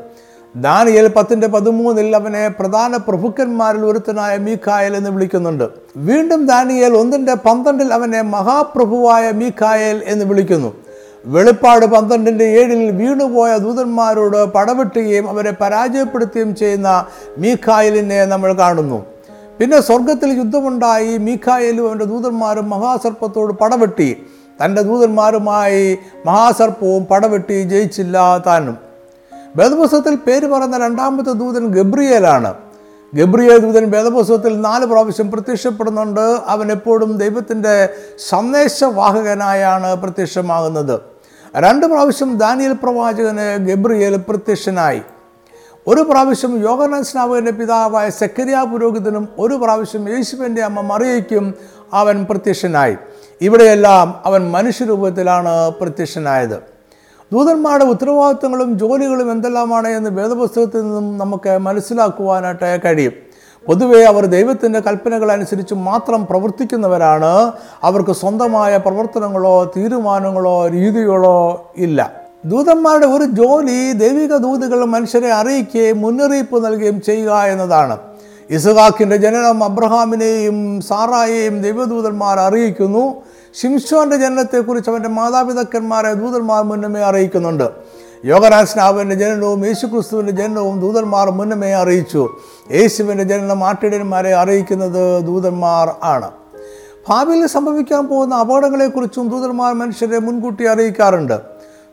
ദാനിയൽ 0.55 1.07
പത്തിന്റെ 1.07 1.47
പതിമൂന്നിൽ 1.47 2.15
അവനെ 2.15 2.47
പ്രധാന 2.47 2.97
പ്രഭുക്കന്മാരിൽ 2.97 3.85
ഒരുത്തനായ 3.85 4.37
മീഖായൽ 4.37 4.95
എന്ന് 4.95 5.09
വിളിക്കുന്നുണ്ട്. 5.09 5.63
വീണ്ടും 5.97 6.45
ദാനിയൽ 6.45 6.97
ഒന്നിന്റെ 6.97 7.33
പന്ത്രണ്ടിൽ 7.33 7.93
അവനെ 7.93 8.21
മഹാപ്രഭുവായ 8.21 9.31
മീഖായൽ 9.31 10.03
എന്ന് 10.05 10.25
വിളിക്കുന്നു. 10.25 10.73
വെളിപ്പാട് 11.25 11.85
പന്ത്രണ്ടിന്റെ 11.85 12.43
ഏഴിൽ 12.43 12.91
വീണുപോയ 12.91 13.57
ദൂതന്മാരോട് 13.57 14.45
പടവെട്ടുകയും 14.45 15.29
അവരെ 15.29 15.51
പരാജയപ്പെടുത്തുകയും 15.51 16.55
ചെയ്യുന്ന 16.55 17.05
മീഖായലിനെ 17.37 18.25
നമ്മൾ 18.25 18.53
കാണുന്നു. 18.53 19.05
പിന്നെ 19.59 19.81
സ്വർഗത്തിൽ 19.81 20.37
യുദ്ധമുണ്ടായി 20.37 21.17
മീഖായലും 21.17 21.87
അവന്റെ 21.87 22.05
ദൂതന്മാരും 22.05 22.69
മഹാസർപ്പത്തോട് 22.69 23.53
പടവെട്ടി. 23.53 24.25
തന്റെ 24.63 24.81
ദൂതന്മാരുമായി 24.81 25.97
മഹാസർപ്പവും 26.25 27.05
പടവെട്ടി 27.05 27.63
ജയിച്ചില്ല 27.63 28.37
താനും. 28.37 28.77
വേദപുസ്തകത്തിൽ 29.55 30.15
പേര് 30.15 30.47
പറയുന്ന 30.47 30.77
രണ്ടാമത്തെ 30.77 31.31
ദൂതൻ 31.31 31.67
ഗബ്രിയേലാണ്. 31.67 32.53
ഗബ്രിയേൽ 33.15 33.57
ദൂതൻ 33.57 33.91
വേദപുസ്തകത്തിൽ 33.91 34.61
നാല് 34.61 34.85
പ്രാവശ്യം 34.85 35.31
പ്രത്യക്ഷപ്പെടുന്നുണ്ട്. 35.31 36.37
അവൻ 36.47 36.71
എപ്പോഴും 36.71 37.17
ദൈവത്തിന്റെ 37.17 37.89
സന്ദേശവാഹകനായാണ് 38.29 39.95
പ്രത്യക്ഷമാകുന്നത്. 39.95 40.99
രണ്ട് 41.55 41.85
പ്രാവശ്യം 41.85 42.37
ദാനിയൽ 42.37 42.71
പ്രവാചകന് 42.71 43.67
ഗബ്രിയേൽ 43.67 44.15
പ്രത്യക്ഷനായി. 44.15 45.01
ഒരു 45.87 46.01
പ്രാവശ്യം 46.01 46.69
യോഗനാൻ 46.69 47.03
സ്നാപകന്റെ 47.03 47.51
പിതാവായ 47.51 48.09
സെക്കരിയ 48.09 48.65
പുരോഹിതനും 48.71 49.29
ഒരു 49.39 49.55
പ്രാവശ്യം 49.55 50.15
യേശുവിന്റെ 50.15 50.61
അമ്മ 50.61 50.81
മറിയയ്ക്കും 50.81 51.53
അവൻ 51.93 52.25
പ്രത്യക്ഷനായി. 52.29 52.97
ഇവിടെയെല്ലാം 53.41 54.21
അവൻ 54.25 54.51
മനുഷ്യരൂപത്തിലാണ് 54.51 55.71
പ്രത്യക്ഷനായത്. 55.71 56.75
ദൂതന്മാരുടെ 57.33 57.85
ഉത്തരവാദിത്തങ്ങളും 57.85 58.79
ജോലികളും 58.79 59.31
എന്തെല്ലാമാണ് 59.31 59.87
എന്ന് 59.87 60.09
വേദപുസ്തകത്തിൽ 60.09 60.81
നിന്നും 60.81 61.17
നമുക്ക് 61.17 61.57
മനസ്സിലാക്കുവാനായിട്ട് 61.57 62.79
കഴിയും. 62.85 63.13
പൊതുവേ 63.67 64.03
അവർ 64.03 64.25
ദൈവത്തിന്റെ 64.25 64.79
കൽപ്പനകൾ 64.79 65.31
അനുസരിച്ച് 65.31 65.73
മാത്രം 65.73 66.25
പ്രവർത്തിക്കുന്നവരാണ്. 66.25 67.51
അവർക്ക് 67.83 68.11
സ്വന്തമായ 68.11 68.77
പ്രവർത്തനങ്ങളോ 68.77 69.73
തീരുമാനങ്ങളോ 69.77 70.67
രീതികളോ 70.67 71.71
ഇല്ല. 71.77 72.25
ദൂതന്മാരുടെ 72.45 73.05
ഒരു 73.05 73.23
ജോലി 73.23 73.91
ദൈവിക 73.91 74.35
ദൂതുകൾ 74.35 74.85
മനുഷ്യരെ 74.85 75.31
അറിയിക്കുകയും 75.31 76.01
മുന്നറിയിപ്പ് 76.01 76.65
നൽകുകയും 76.65 77.01
ചെയ്യുക 77.01 77.31
എന്നതാണ്. 77.31 77.97
ഇസഹാക്കിന്റെ 78.49 79.17
ജനനം 79.17 79.63
അബ്രഹാമിനെയും 79.63 80.81
സാറായെയും 80.81 81.61
ദൈവദൂതന്മാർ 81.61 82.39
അറിയിക്കുന്നു. 82.39 83.21
ഷിംഷോന്റെ 83.61 84.17
ജനനത്തെക്കുറിച്ച് 84.17 84.89
അവന്റെ 84.89 85.09
മാതാപിതാക്കന്മാരെ 85.09 86.13
ദൂതന്മാർ 86.13 86.63
മുന്നമേ 86.63 86.99
അറിയിക്കുന്നുണ്ട്. 86.99 87.69
യോഗരാജ്നാവിന്റെ 88.25 89.15
ജനനവും 89.15 89.65
യേശുക്രിസ്തുവിന്റെ 89.65 90.31
ജനനവും 90.31 90.79
ദൂതന്മാർ 90.79 91.29
മുന്നമേ 91.29 91.71
അറിയിച്ചു. 91.71 92.29
യേശുവിന്റെ 92.71 93.23
ജനനം 93.23 93.63
ആട്ടിടന്മാരെ 93.63 94.33
അറിയിക്കുന്നത് 94.33 95.23
ദൂതന്മാർ 95.23 95.95
ആണ്. 96.03 96.31
ഭാവിയിൽ 97.09 97.47
സംഭവിക്കാൻ 97.47 98.07
പോകുന്ന 98.07 98.35
അപകടങ്ങളെക്കുറിച്ചും 98.35 99.29
ദൂതന്മാർ 99.29 99.73
മനുഷ്യരെ 99.73 100.19
മുൻകൂട്ടി 100.19 100.65
അറിയിക്കാറുണ്ട്. 100.65 101.39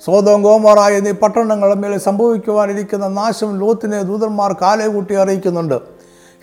സ്വതം 0.05 0.43
ഗോമറ 0.43 0.79
എന്നീ 0.79 1.11
പട്ടണങ്ങളുടെ 1.11 1.81
മേലെ 1.81 1.99
സംഭവിക്കുവാനിരിക്കുന്ന 1.99 3.09
നാശം 3.09 3.59
ലോത്തിനെ 3.59 4.03
ദൂതന്മാർ 4.03 4.53
കാലേ 4.53 4.87
കൂട്ടി 4.87 5.15
അറിയിക്കുന്നുണ്ട്. 5.15 5.92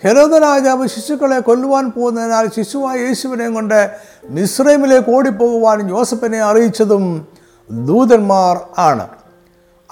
ഹെരോദ 0.04 0.34
രാജാവ് 0.34 0.86
ശിശുക്കളെ 0.86 1.38
കൊല്ലുവാൻ 1.38 1.90
പോകുന്നതിനാൽ 1.90 2.46
ശിശുവായ 2.56 2.98
യേശുവിനെ 2.98 3.48
കൊണ്ട് 3.48 3.90
മിസ്രൈമിലേക്ക് 4.30 5.10
ഓടിപ്പോകുവാൻ 5.10 5.88
ജോസഫിനെ 5.88 6.38
അറിയിച്ചതും 6.38 7.26
ദൂതന്മാർ 7.70 8.60
ആണ്. 8.78 9.08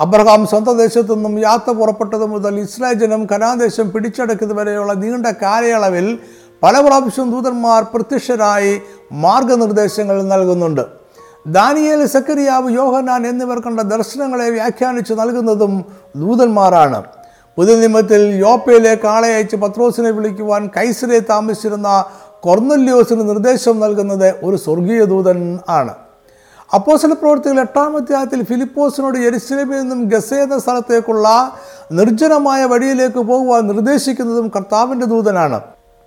അബ്രഹാം 0.01 0.47
സ്വന്തം 0.47 0.77
ദേശത്തു 0.79 1.15
നിന്നും 1.15 1.41
യാത്ര 1.41 1.71
പുറപ്പെട്ടത് 1.71 2.27
മുതൽ 2.27 2.61
ഇസ്രായേൽ 2.61 2.95
ജനം 2.95 3.27
കനാദേശം 3.27 3.91
പിടിച്ചടക്കുന്നതുവരെയുള്ള 3.91 4.93
നീണ്ട 4.93 5.27
കാലയളവിൽ 5.27 6.19
പല 6.63 6.81
പ്രാവശ്യം 6.81 7.31
ദൂതന്മാർ 7.31 7.83
പ്രത്യക്ഷരായി 7.83 8.81
മാർഗനിർദ്ദേശങ്ങൾ 9.13 10.23
നൽകുന്നുണ്ട്. 10.23 10.85
ദാനിയേൽ 11.47 12.07
സക്കരിയാവ് 12.07 12.71
യോഹനാൻ 12.71 13.27
എന്നിവർ 13.27 13.61
കണ്ട 13.61 13.81
ദർശനങ്ങളെ 13.81 14.51
വ്യാഖ്യാനിച്ച് 14.51 15.15
നൽകുന്നതും 15.15 15.85
ദൂതന്മാരാണ്. 16.17 17.03
യോപ്പയിലേക്ക് 17.61 19.07
ആളെ 19.07 19.29
അയച്ച് 19.29 19.57
പത്രോസിനെ 19.57 20.11
വിളിക്കുവാൻ 20.11 20.71
കൈസരെ 20.77 21.19
താമസിച്ചിരുന്ന 21.19 22.05
കൊർന്നല്യോസിന് 22.41 23.29
നിർദ്ദേശം 23.29 23.81
നൽകുന്നത് 23.81 24.35
ഒരു 24.43 24.57
സ്വർഗീയ 24.57 25.05
ദൂതൻ 25.05 25.59
ആണ്. 25.69 25.95
അപ്പോസല 26.75 27.13
പ്രവർത്തികൾ 27.13 27.61
എട്ടാം 27.61 27.97
അധ്യായത്തിൽ 27.97 28.45
ഫിലിപ്പോസിനോട് 28.45 29.19
യെരുസലേമിൽ 29.19 29.81
നിന്നും 29.81 30.09
ഗസ 30.09 30.35
എന്ന 30.35 30.59
സ്ഥലത്തേക്കുള്ള 30.59 31.29
നിർജനമായ 31.93 32.65
വഴിയിലേക്ക് 32.65 33.19
പോകുവാൻ 33.19 33.67
നിർദ്ദേശിക്കുന്നതും 33.67 34.53
കർത്താവിന്റെ 34.57 35.07
ദൂതനാണ്. 35.07 35.61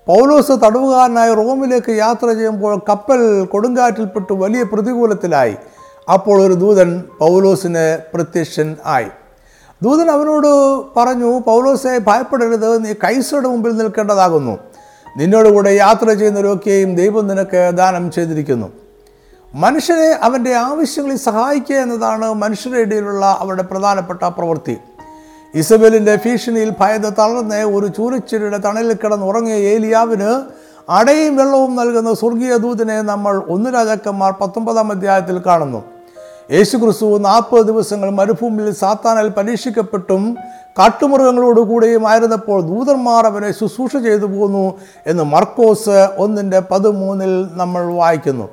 പൗലോസ് 0.08 0.52
തടവുകാരനായി 0.52 1.34
റോമിലേക്ക് 1.34 1.92
യാത്ര 1.92 2.34
ചെയ്യുമ്പോൾ 2.34 2.82
കപ്പൽ 2.90 3.46
കൊടുങ്കാറ്റിൽപ്പെട്ട് 3.46 4.34
വലിയ 4.34 4.64
പ്രതികൂലത്തിലായി. 4.64 5.56
അപ്പോൾ 6.14 6.46
ഒരു 6.46 6.54
ദൂതൻ 6.54 7.04
പൗലോസിന് 7.20 8.00
പ്രത്യക്ഷൻ 8.14 8.76
ആയി. 8.86 9.10
ദൂതൻ 9.84 10.12
അവനോട് 10.12 10.48
പറഞ്ഞു 10.98 11.40
പൗലോസെ 11.40 11.98
ഭയപ്പെടരുത്. 11.98 12.86
നീ 12.86 12.94
കൈസയുടെ 12.94 13.48
മുമ്പിൽ 13.48 13.78
നിൽക്കേണ്ടതാകുന്നു. 13.78 14.58
നിന്നോട് 15.18 15.50
കൂടെ 15.50 15.72
യാത്ര 15.72 16.14
ചെയ്യുന്നവരൊക്കെയും 16.14 16.96
ദൈവം 16.96 17.28
നിനക്ക് 17.28 17.72
ദാനം 17.74 18.12
ചെയ്തിരിക്കുന്നു. 18.12 18.68
മനുഷ്യനെ 19.56 20.10
അവന്റെ 20.24 20.54
ആവശ്യങ്ങളിൽ 20.54 21.18
സഹായിക്കുക 21.18 21.76
എന്നതാണ് 21.76 22.34
മനുഷ്യരുടെ 22.34 22.80
ഇടയിലുള്ള 22.80 23.38
അവരുടെ 23.40 23.64
പ്രധാനപ്പെട്ട 23.64 24.24
പ്രവൃത്തി. 24.24 24.78
ഇസബേലിന്റെ 25.56 26.16
ഭീഷണിയിൽ 26.16 26.74
ഭയത 26.80 27.10
തളർന്ന് 27.10 27.56
ഒരു 27.56 27.88
ചൂരച്ചിരിയുടെ 27.88 28.58
തണലിൽ 28.58 28.94
കിടന്ന് 28.94 29.26
ഉറങ്ങിയ 29.26 29.54
ഏലിയാവിന് 29.54 30.42
അടയും 30.90 31.36
വെള്ളവും 31.36 31.76
നൽകുന്ന 31.76 32.14
സ്വർഗീയ 32.14 32.58
ദൂതനെ 32.58 33.02
നമ്മൾ 33.02 33.44
ഒന്ന് 33.50 33.74
രാജാക്കന്മാർ 33.74 34.32
പത്തൊമ്പതാം 34.32 34.92
അധ്യായത്തിൽ 34.92 35.38
കാണുന്നു. 35.46 35.91
യേശു 36.50 36.78
ക്രിസ്തു 36.78 37.18
നാൽപ്പത് 37.18 37.66
ദിവസങ്ങൾ 37.66 38.10
മരുഭൂമിയിൽ 38.10 38.74
സാത്താനാൽ 38.74 39.30
പരീക്ഷിക്കപ്പെട്ടും 39.30 40.38
കാട്ടുമൃഗങ്ങളോട് 40.80 41.62
കൂടെയും 41.62 42.08
ആയിരുന്നപ്പോൾ 42.08 42.62
ദൂതന്മാർ 42.62 43.26
അവനെ 43.26 43.52
ശുശ്രൂഷ 43.52 43.98
ചെയ്തു 43.98 44.26
പോന്നു 44.26 44.74
എന്ന് 45.08 45.24
മർക്കോസ് 45.24 46.10
ഒന്നിന്റെ 46.18 46.60
പതിമൂന്നിൽ 46.60 47.48
നമ്മൾ 47.52 47.94
വായിക്കുന്നു. 47.94 48.50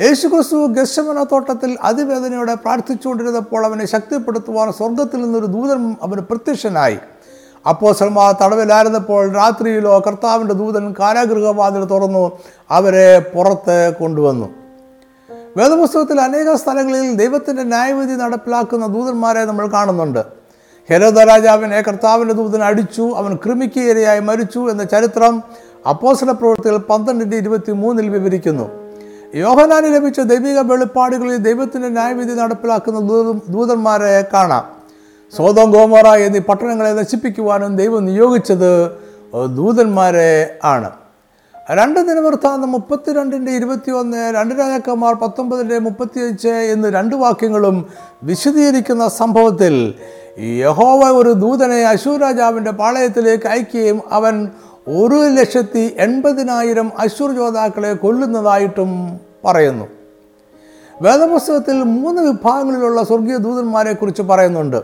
യേശു 0.00 0.28
ക്രിസ്തു 0.28 0.66
ഗശമന 0.66 1.22
തോട്ടത്തിൽ 1.22 1.78
അതിവേദനയോടെ 1.82 2.54
പ്രാർത്ഥിച്ചുകൊണ്ടിരുന്നപ്പോൾ 2.54 3.66
അവനെ 3.66 3.86
ശക്തിപ്പെടുത്തുവാൻ 3.86 4.72
സ്വർഗത്തിൽ 4.72 5.22
നിന്നൊരു 5.22 5.46
ദൂതൻ 5.46 5.96
അവന് 6.02 6.20
പ്രത്യക്ഷനായി. 6.20 6.98
അപ്പോൾ 7.68 7.92
സൽമാ 7.92 8.32
തടവിലായിരുന്നപ്പോൾ 8.32 9.32
രാത്രിയിലോ 9.32 10.02
കർത്താവിന്റെ 10.06 10.54
ദൂതൻ 10.54 10.94
കാരാഗൃഹവാതിൽ 11.00 11.84
തുറന്നു 11.84 12.32
അവരെ 12.70 13.18
പുറത്ത് 13.18 13.92
കൊണ്ടുവന്നു. 14.00 14.65
വേദപുസ്തകത്തിൽ 15.56 16.18
അനേക 16.20 16.54
സ്ഥലങ്ങളിൽ 16.54 17.12
ദൈവത്തിന്റെ 17.20 17.62
ന്യായവിധി 17.62 18.14
നടപ്പിലാക്കുന്ന 18.22 18.86
ദൂതന്മാരെ 18.86 19.42
നമ്മൾ 19.50 19.66
കാണുന്നുണ്ട്. 19.66 20.22
ഹെരോദ 20.88 21.18
രാജാവിനെ 21.30 21.78
കർത്താവിന്റെ 21.86 22.34
ദൂതൻ 22.40 22.62
അടിച്ചു 22.62 23.04
അവൻ 23.20 23.32
കൃമിക്ക് 23.44 23.80
ഇരയായി 23.92 24.20
മരിച്ചു 24.20 24.60
എന്ന 24.72 24.84
ചരിത്രം 24.84 25.42
അപ്പോസല 25.92 26.30
പ്രവൃത്തികൾ 26.30 26.76
പന്ത്രണ്ടിന്റെ 26.90 27.36
ഇരുപത്തി 27.36 27.72
മൂന്നിൽ 27.72 28.08
വിവരിക്കുന്നു. 28.16 28.66
യോഹനാന് 29.34 29.88
ലഭിച്ച 29.94 30.20
ദൈവിക 30.32 30.58
വെളിപ്പാടുകളിൽ 30.58 31.36
ദൈവത്തിന്റെ 31.48 31.88
ന്യായവിധി 31.88 32.34
നടപ്പിലാക്കുന്ന 32.40 33.00
ദൂതന്മാരെ 33.48 34.12
കാണാം. 34.34 34.64
സ്വതം 35.36 35.70
ഗോമോറ 35.70 36.06
എന്നീ 36.26 36.38
പട്ടണങ്ങളെ 36.38 36.92
നശിപ്പിക്കുവാനും 37.00 37.76
ദൈവം 37.76 38.04
നിയോഗിച്ചത് 38.04 38.70
ദൂതന്മാരെ 39.56 40.30
ആണ്. 40.64 40.90
രണ്ട് 41.74 42.00
ദിനവൃത്താന്തം 42.00 42.72
മുപ്പത്തിരണ്ടിന്റെ 42.72 43.52
ഇരുപത്തിയൊന്ന് 43.52 44.34
രണ്ട് 44.34 44.54
രാജാക്കന്മാർ 44.54 45.14
പത്തൊമ്പതിന്റെ 45.14 45.78
മുപ്പത്തിയഞ്ച് 45.78 46.48
എന്ന് 46.48 46.88
രണ്ട് 46.88 47.16
വാക്യങ്ങളും 47.16 47.86
വിശദീകരിക്കുന്ന 48.22 49.08
സംഭവത്തിൽ 49.08 49.94
യഹോവ 50.38 51.10
ഒരു 51.10 51.32
ദൂതനെ 51.32 51.84
അശൂർ 51.84 52.20
രാജാവിന്റെ 52.20 52.70
പാളയത്തിലേക്ക് 52.70 53.46
അയക്കുകയും 53.46 54.02
അവൻ 54.12 54.50
ഒരു 54.88 55.14
ലക്ഷത്തി 55.14 55.94
എൺപതിനായിരം 55.98 56.92
അശൂർ 56.98 57.36
യോദ്ധാക്കളെ 57.36 57.92
കൊല്ലുന്നതായിട്ടും 57.92 59.20
പറയുന്നു. 59.44 59.84
വേദപുസ്തകത്തിൽ 61.02 61.82
മൂന്ന് 61.82 62.22
വിഭാഗങ്ങളിലുള്ള 62.22 63.02
സ്വർഗീയ 63.02 63.36
ദൂതന്മാരെ 63.36 63.92
കുറിച്ച് 63.92 64.22
പറയുന്നുണ്ട്. 64.22 64.82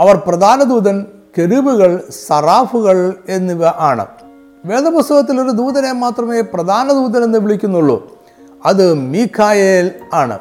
അവർ 0.00 0.16
പ്രധാന 0.16 0.62
ദൂതൻ 0.62 1.06
കെരുവുകൾ 1.38 2.02
സറാഫുകൾ 2.26 3.14
എന്നിവ 3.28 3.64
ആണ്. 3.64 4.06
വേദപുസ്തകത്തിൽ 4.64 5.40
ഒരു 5.40 5.50
ദൂതനെ 5.50 5.92
മാത്രമേ 5.92 6.40
പ്രധാന 6.40 6.92
ദൂതൻ 6.92 7.24
എന്ന് 7.24 7.38
വിളിക്കുന്നുള്ളൂ. 7.38 8.18
അത് 8.66 8.94
മീഖായേൽ 8.94 9.90
ആണ്. 10.14 10.38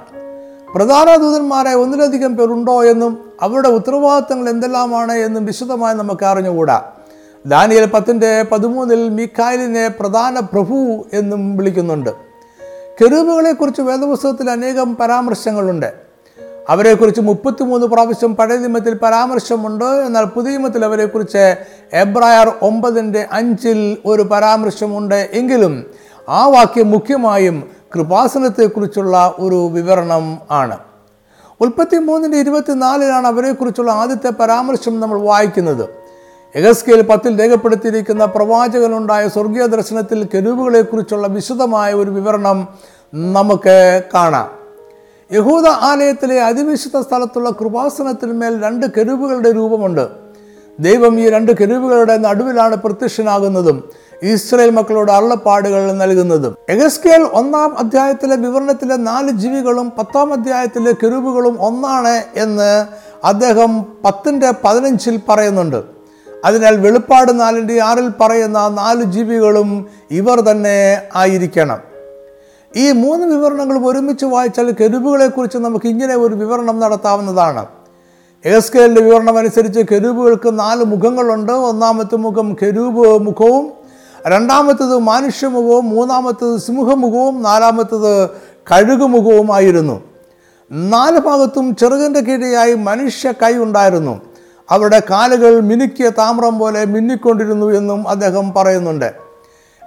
പ്രധാന 0.75 1.15
ദൂതന്മാരെ 1.15 1.73
ഒന്നിലധികം 1.73 2.37
പേരുണ്ടോ 2.37 2.83
എന്നും 2.83 3.31
അവരുടെ 3.41 3.69
ഉത്തരവാദിത്തങ്ങൾ 3.69 4.49
എന്തെല്ലാമാണ് 4.49 5.13
എന്നും 5.13 5.45
വിശദമായി 5.45 5.95
നമുക്ക് 5.95 6.25
അറിഞ്ഞുകൂടാ. 6.25 6.91
ദാനിയൽ 7.45 7.85
പത്തിന്റെ 7.85 8.45
പതിമൂന്നിൽ 8.51 9.09
മീഖായലിനെ 9.09 9.87
പ്രധാന 9.87 10.39
പ്രഭു 10.39 11.05
എന്നും 11.13 11.57
വിളിക്കുന്നുണ്ട്. 11.57 12.09
കെരൂബുകളെക്കുറിച്ച് 13.01 13.81
വേദപുസ്തകത്തിൽ 13.81 14.49
അനേകം 14.49 14.95
പരാമർശങ്ങളുണ്ട്. 14.95 16.02
അവരെക്കുറിച്ച് 16.69 17.21
മുപ്പത്തിമൂന്ന് 17.21 17.87
പ്രാവശ്യം 17.87 18.35
പഴയ 18.35 18.57
നിയമത്തിൽ 18.57 18.93
പരാമർശമുണ്ട്. 18.93 19.85
എന്നാൽ 19.85 20.23
പുതിയ 20.23 20.49
നിയമത്തിൽ 20.49 20.85
അവരെക്കുറിച്ച് 20.85 21.55
എബ്രായർ 21.93 22.53
ഒമ്പതിന്റെ 22.61 23.27
അഞ്ചിൽ 23.31 23.97
ഒരു 24.05 24.21
പരാമർശമുണ്ട് 24.21 25.29
എങ്കിലും 25.33 25.85
ആ 26.29 26.47
വാക്യം 26.47 26.91
മുഖ്യമായും 26.91 27.69
കൃപാസനത്തെക്കുറിച്ചുള്ള 27.95 29.35
ഒരു 29.39 29.67
വിവരണം 29.67 30.37
ആണ്. 30.51 30.77
ഉൽപ്പത്തി 31.61 31.97
മൂന്നിന്റെ 31.97 32.37
ഇരുപത്തിനാലിലാണ് 32.37 33.27
അവരെക്കുറിച്ചുള്ള 33.27 33.91
ആദ്യത്തെ 33.91 34.29
പരാമർശം 34.29 34.99
നമ്മൾ 34.99 35.21
വായിക്കുന്നത്. 35.21 35.89
എഗസ്കേൽ 36.55 37.01
പത്തിൽ 37.01 37.39
രേഖപ്പെടുത്തിയിരിക്കുന്ന 37.39 38.25
പ്രവാചകനുണ്ടായ 38.25 39.27
സ്വർഗീയ 39.27 39.65
ദർശനത്തിൽ 39.65 40.23
കെരുവുകളെക്കുറിച്ചുള്ള 40.23 41.27
വിശദമായ 41.27 41.93
ഒരു 41.93 42.11
വിവരണം 42.11 42.67
നമുക്ക് 43.13 44.03
കാണാം. 44.13 44.62
യഹൂദ 45.33 45.67
ആലയത്തിലെ 45.67 46.43
അതിവിശുദ്ധ 46.43 46.99
സ്ഥലത്തുള്ള 46.99 47.49
കൃപാസനത്തിന്മേൽ 47.49 48.63
രണ്ട് 48.63 48.85
കെരുവുകളുടെ 48.85 49.51
രൂപമുണ്ട്. 49.51 50.07
ദൈവം 50.79 51.19
ഈ 51.19 51.29
രണ്ട് 51.29 51.51
കെരുവുകളുടെ 51.51 52.17
നടുവിലാണ് 52.17 52.75
പ്രത്യക്ഷനാകുന്നതും 52.75 53.89
ഇസ്രയേൽ 54.23 54.69
മക്കളോട് 54.69 55.11
അള്ളപ്പാടുകൾ 55.11 55.91
നൽകുന്നതും. 55.91 56.55
എഗസ്കേൽ 56.69 57.21
ഒന്നാം 57.21 57.77
അധ്യായത്തിലെ 57.77 58.35
വിവരണത്തിലെ 58.35 58.95
നാല് 58.95 59.31
ജീവികളും 59.31 59.93
പത്താം 59.97 60.33
അധ്യായത്തിലെ 60.33 60.91
കെരുവുകളും 60.91 61.61
ഒന്നാണ് 61.61 62.23
എന്ന് 62.35 62.85
അദ്ദേഹം 63.25 63.85
പത്തിന്റെ 64.05 64.53
പതിനഞ്ചിൽ 64.63 65.19
പറയുന്നുണ്ട്. 65.29 65.83
അതിനാൽ 66.45 66.77
വെളിപ്പാട് 66.77 67.39
നാലിന്റെ 67.39 67.81
ആറിൽ 67.81 68.11
പറയുന്ന 68.21 68.67
നാല് 68.67 69.03
ജീവികളും 69.03 69.85
ഇവർ 70.11 70.41
തന്നെ 70.41 71.01
ആയിരിക്കണം. 71.15 71.92
ഈ 72.75 72.91
മൂന്ന് 72.91 73.27
വിവരണങ്ങളും 73.27 73.87
ഒരുമിച്ച് 73.87 74.25
വായിച്ചാൽ 74.25 74.71
കെരുബുകളെക്കുറിച്ച് 74.71 75.57
നമുക്ക് 75.57 75.87
ഇങ്ങനെ 75.87 76.15
ഒരു 76.15 76.35
വിവരണം 76.35 76.79
നടത്താവുന്നതാണ്. 76.79 77.65
എസ്കേലിന്റെ 78.45 79.01
വിവരണം 79.01 79.37
അനുസരിച്ച് 79.37 79.79
കെരൂബുകൾക്ക് 79.79 80.59
നാല് 80.59 80.83
മുഖങ്ങളുണ്ട്. 80.83 81.51
ഒന്നാമത്തെ 81.51 82.15
മുഖം 82.15 82.55
കെരൂബ് 82.61 83.25
മുഖവും 83.25 83.71
രണ്ടാമത്തത് 84.27 84.97
മനുഷ്യമുഖവും 84.97 85.89
മൂന്നാമത്തത് 85.89 86.59
സിംഹമുഖവും 86.59 87.43
നാലാമത്തത് 87.43 88.29
കഴുകുമുഖവുമായിരുന്നു 88.71 90.01
നാല് 90.71 91.19
ഭാഗത്തും 91.19 91.75
ചെറുകന്റെ 91.75 92.19
കീഴെയായി 92.19 92.73
മനുഷ്യ 92.73 93.31
കൈ 93.31 93.57
ഉണ്ടായിരുന്നു. 93.57 94.21
അവരുടെ 94.69 95.01
കാലുകൾ 95.09 95.59
മിനുക്കിയ 95.59 96.09
താമ്രം 96.09 96.59
പോലെ 96.59 96.85
മിന്നിക്കൊണ്ടിരുന്നു 96.85 97.71
എന്നും 97.71 98.09
അദ്ദേഹം 98.09 98.53
പറയുന്നുണ്ട്. 98.53 99.22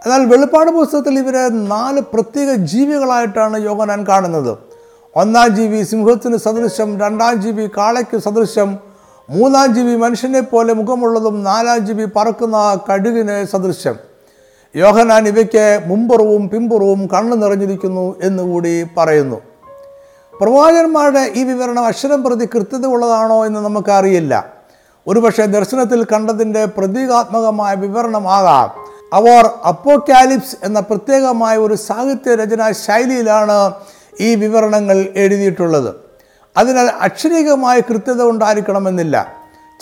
എന്നാൽ 0.06 0.24
വെളിപ്പാട് 0.24 0.70
പുസ്തകത്തിൽ 0.70 1.18
ഇവരെ 1.18 1.48
നാല് 1.48 2.00
പ്രത്യേക 2.00 2.54
ജീവികളായിട്ടാണ് 2.54 3.64
യോഗനാൻ 3.64 4.06
കാണുന്നത്. 4.08 4.58
ഒന്നാം 5.16 5.56
ജീവി 5.56 5.82
സിംഹത്തിന് 5.82 6.36
സദൃശ്യം 6.36 7.00
രണ്ടാം 7.00 7.34
ജീവി 7.42 7.66
കാളയ്ക്ക് 7.66 8.18
സദൃശ്യം 8.18 8.78
മൂന്നാം 9.30 9.74
ജീവി 9.74 9.96
മനുഷ്യനെ 9.96 10.40
പോലെ 10.40 10.72
മുഖമുള്ളതും 10.72 11.44
നാലാം 11.44 11.78
ജീവി 11.78 12.04
പറക്കുന്ന 12.04 12.78
കഴുകിന് 12.88 13.44
സദൃശ്യം 13.44 13.96
യോഹനാൻ 14.76 15.28
ഇവയ്ക്ക് 15.28 15.82
മുമ്പുറവും 15.86 16.48
പിമ്പുറവും 16.48 17.06
കണ്ണു 17.06 17.36
നിറഞ്ഞിരിക്കുന്നു 17.36 18.20
എന്നുകൂടി 18.22 18.86
പറയുന്നു. 18.96 19.36
പ്രവാചകന്മാരുടെ 20.40 21.32
ഈ 21.34 21.44
വിവരണം 21.44 21.86
അക്ഷരം 21.86 22.24
പ്രതി 22.24 22.48
കൃത്യത 22.54 22.86
ഉള്ളതാണോ 22.86 23.46
എന്ന് 23.46 23.60
നമുക്കറിയില്ല. 23.60 24.46
ഒരുപക്ഷെ 25.06 25.46
ദർശനത്തിൽ 25.46 26.04
കണ്ടതിന്റെ 26.04 26.64
പ്രതീകാത്മകമായ 26.64 27.74
വിവരണമാകാം. 27.74 28.95
അവർ 29.12 29.50
അപ്പോക്കാലിപ്സ് 29.66 30.56
എന്ന 30.64 30.80
പ്രത്യേകമായ 30.80 31.56
ഒരു 31.56 31.74
സാഹിത്യ 31.74 32.34
രചനാ 32.34 32.70
ശൈലിയിലാണ് 32.70 33.72
ഈ 34.20 34.34
വിവരണങ്ങൾ 34.34 35.06
എഴുതിയിട്ടുള്ളത്. 35.16 35.94
അതിനാൽ 36.56 36.90
അക്ഷരീകമായ 37.00 37.80
കൃത്യത 37.80 38.22
ഉണ്ടായിരിക്കണമെന്നില്ല. 38.22 39.32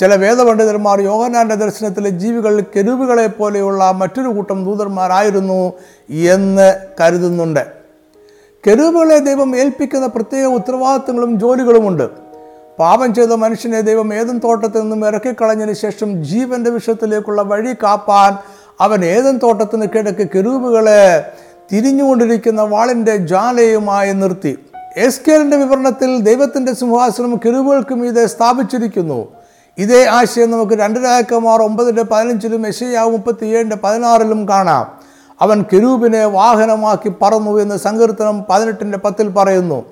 ചില 0.00 0.14
വേദപണ്ഡിതന്മാർ 0.14 1.00
യോഹനാന്റെ 1.00 1.54
ദർശനത്തിലെ 1.54 2.10
ജീവികൾ 2.10 2.60
കെരുവുകളെ 2.60 3.26
പോലെയുള്ള 3.26 3.90
മറ്റൊരു 3.90 4.28
കൂട്ടം 4.28 4.64
ദൂതന്മാരായിരുന്നു 4.64 5.72
എന്ന് 6.10 6.74
കരുതുന്നുണ്ട്. 7.00 7.66
കെരുവുകളെ 8.66 9.18
ദൈവം 9.18 9.56
ഏൽപ്പിക്കുന്ന 9.56 10.06
പ്രത്യേക 10.06 10.44
ഉത്തരവാദിത്തങ്ങളും 10.44 11.40
ജോലികളുമുണ്ട്. 11.40 12.08
പാപം 12.78 13.14
ചെയ്ത 13.14 13.28
മനുഷ്യനെ 13.28 13.80
ദൈവം 13.80 14.14
ഏതും 14.14 14.38
തോട്ടത്തിൽ 14.38 14.80
നിന്നും 14.80 15.06
ഇറക്കിക്കളഞ്ഞതിന് 15.06 15.74
ശേഷം 15.74 16.24
ജീവന്റെ 16.24 16.70
വിഷയത്തിലേക്കുള്ള 16.70 17.42
വഴി 17.42 17.72
കാപ്പാൻ 17.82 18.38
അവൻ 18.80 19.04
ഏതൻ 19.04 19.38
തോട്ടത്തിന് 19.38 19.86
കിഴക്ക് 19.94 20.28
കെരൂബുകളെ 20.28 21.32
തിരിഞ്ഞുകൊണ്ടിരിക്കുന്ന 21.72 22.62
വാളിന്റെ 22.62 23.16
ജ്വാലയുമായി 23.16 24.12
നിർത്തി. 24.12 24.58
എസ്കേലിന്റെ 24.96 25.56
വിവരണത്തിൽ 25.56 26.20
ദൈവത്തിന്റെ 26.20 26.74
സിംഹാസനം 26.74 27.36
കെരുവുകൾക്കും 27.36 28.06
ഇത് 28.06 28.26
സ്ഥാപിച്ചിരിക്കുന്നു. 28.26 29.28
ഇതേ 29.78 30.04
ആശയം 30.04 30.50
നമുക്ക് 30.50 30.72
രണ്ട് 30.72 31.00
രാജക്കന്മാർ 31.00 31.62
ഒമ്പതിന്റെ 31.62 32.02
പതിനഞ്ചിലും 32.02 32.66
യശയാവ് 32.66 33.10
മുപ്പത്തി 33.10 33.46
ഏഴിന്റെ 33.46 33.76
പതിനാറിലും 33.76 34.48
കാണാം. 34.48 34.92
അവൻ 35.40 35.64
കെരൂബിനെ 35.72 36.24
വാഹനമാക്കി 36.24 37.12
പറന്നു 37.22 37.58
എന്ന് 37.58 37.76
സങ്കീർത്തനം 37.76 38.42
പതിനെട്ടിന്റെ 38.42 38.98
പത്തിൽ 38.98 39.28
പറയുന്നു. 39.28 39.84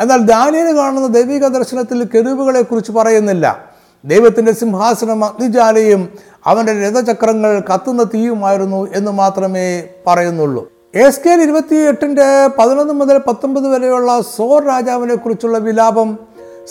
എന്നാൽ 0.00 0.18
ദാനിയന് 0.18 0.76
കാണുന്ന 0.76 1.06
ദൈവിക 1.06 1.46
ദർശനത്തിൽ 1.46 2.04
കെരൂബുകളെക്കുറിച്ച് 2.04 2.92
പറയുന്നില്ല. 2.92 3.69
ദൈവത്തിന്റെ 4.04 4.52
സിംഹാസനം 4.52 5.24
അഗ്നിജാലയും 5.24 6.08
അവന്റെ 6.46 6.88
രഥചക്രങ്ങൾ 6.88 7.62
കത്തുന്ന 7.74 8.02
തീയുമായിരുന്നു 8.02 8.88
എന്ന് 8.94 9.10
മാത്രമേ 9.10 9.88
പറയുന്നുള്ളൂ. 10.06 10.72
എസ് 10.94 11.20
കെ 11.26 11.30
ഇരുപത്തി 11.30 11.74
എട്ടിന്റെ 11.74 12.46
പതിനൊന്ന് 12.58 12.94
മുതൽ 12.94 13.18
പത്തൊമ്പത് 13.18 13.68
വരെയുള്ള 13.68 14.20
സോർ 14.36 14.64
രാജാവിനെ 14.64 15.14
കുറിച്ചുള്ള 15.14 15.58
വിലാപം 15.58 16.18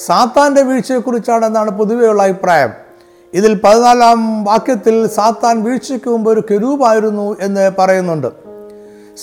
സാത്താന്റെ 0.05 0.61
വീഴ്ചയെക്കുറിച്ചാണെന്നാണ് 0.61 1.71
പൊതുവെയുള്ള 1.71 2.23
അഭിപ്രായം. 2.23 2.69
ഇതിൽ 3.33 3.61
പതിനാലാം 3.63 4.43
വാക്യത്തിൽ 4.43 5.07
സാത്താൻ 5.07 5.63
വീഴ്ചയ്ക്ക് 5.63 6.09
മുമ്പ് 6.09 6.31
ഒരു 6.31 6.43
കെരൂപായിരുന്നു 6.51 7.37
എന്ന് 7.39 7.71
പറയുന്നുണ്ട്. 7.79 8.27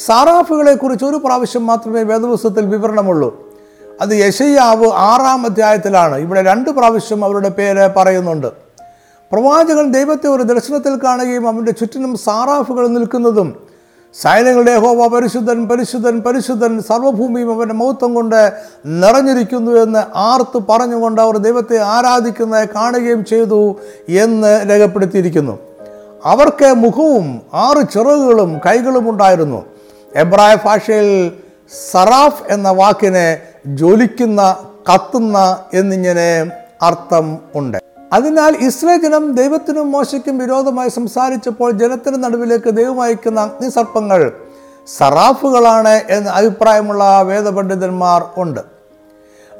സാറാഫുകളെ 0.06 0.74
കുറിച്ച് 0.74 1.04
ഒരു 1.04 1.16
പ്രാവശ്യം 1.16 1.66
മാത്രമേ 1.66 2.02
വേദപുസ്തകത്തിൽ 2.02 2.66
വിവരണമുള്ളൂ. 2.66 3.45
അത് 4.00 4.12
യശയ്യാവ് 4.12 4.86
ആറാം 4.86 5.46
അധ്യായത്തിലാണ്. 5.46 6.16
ഇവിടെ 6.16 6.42
രണ്ട് 6.42 6.70
പ്രാവശ്യം 6.70 7.24
അവരുടെ 7.24 7.48
പേര് 7.48 7.90
പറയുന്നുണ്ട്. 7.96 8.46
പ്രവാചകൻ 9.32 9.92
ദൈവത്തെ 9.92 10.28
ഒരു 10.28 10.42
ദർശനത്തിൽ 10.42 10.98
കാണുകയും 11.04 11.48
അവന്റെ 11.48 11.72
ചുറ്റിനും 11.72 12.16
സാറാഫുകൾ 12.16 12.86
നിൽക്കുന്നതും 12.86 13.66
സൈന്യങ്ങളുടെ 14.22 14.78
ഹോവ 14.78 15.06
പരിശുദ്ധൻ 15.06 15.68
പരിശുദ്ധൻ 15.68 16.20
പരിശുദ്ധൻ 16.20 16.82
സർവഭൂമിയും 16.82 17.54
അവന്റെ 17.54 17.74
മൗത്വം 17.74 18.14
കൊണ്ട് 18.14 18.52
നിറഞ്ഞിരിക്കുന്നു 18.86 19.72
എന്ന് 19.72 19.98
ആർത്ത് 20.16 20.62
പറഞ്ഞുകൊണ്ട് 20.68 21.20
അവർ 21.20 21.36
ദൈവത്തെ 21.36 21.78
ആരാധിക്കുന്നത് 21.78 22.68
കാണുകയും 22.68 23.24
ചെയ്തു 23.24 23.76
എന്ന് 24.08 24.70
രേഖപ്പെടുത്തിയിരിക്കുന്നു. 24.70 25.58
അവർക്ക് 26.24 26.72
മുഖവും 26.72 27.40
ആറ് 27.54 27.92
ചിറകുകളും 27.92 28.58
കൈകളും 28.66 29.10
ഉണ്ടായിരുന്നു. 29.10 29.64
എബ്രായ 30.16 30.56
ഭാഷയിൽ 30.64 31.32
സറാഫ് 31.90 32.42
എന്ന 32.48 32.70
വാക്കിന് 32.70 33.55
ജ്വലിക്കുന്ന 33.66 34.56
കത്തുന്ന 34.94 35.58
എന്നിങ്ങനെ 35.74 36.50
അർത്ഥം 36.82 37.38
ഉണ്ട്. 37.54 37.78
അതിനാൽ 38.12 38.56
ഇസ്രേ 38.60 38.96
ജനം 38.96 39.32
ദൈവത്തിനും 39.32 39.92
മോശയ്ക്കും 39.92 40.38
വിരോധമായി 40.38 40.88
സംസാരിച്ചപ്പോൾ 40.88 41.70
ജനത്തിന് 41.70 42.24
നടുവിലേക്ക് 42.24 42.76
ദൈവം 42.76 43.02
അയക്കുന്ന 43.02 43.40
അഗ്നിസർപ്പങ്ങൾ 43.40 44.32
സറാഫുകളാണ് 44.98 46.00
എന്ന് 46.10 46.30
അഭിപ്രായമുള്ള 46.30 47.22
വേദപണ്ഡിതന്മാർ 47.22 48.24
ഉണ്ട്. 48.36 48.60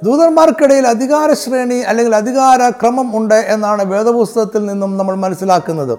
ദൂതന്മാർക്കിടയിൽ 0.05 0.87
അധികാര 0.87 1.33
ശ്രേണി 1.33 1.75
അല്ലെങ്കിൽ 1.75 2.17
അധികാര 2.17 2.71
ക്രമം 2.71 3.17
ഉണ്ട് 3.17 3.35
എന്നാണ് 3.35 3.85
വേദപുസ്തകത്തിൽ 3.85 4.67
നിന്നും 4.67 4.99
നമ്മൾ 4.99 5.15
മനസ്സിലാക്കുന്നത്. 5.15 5.99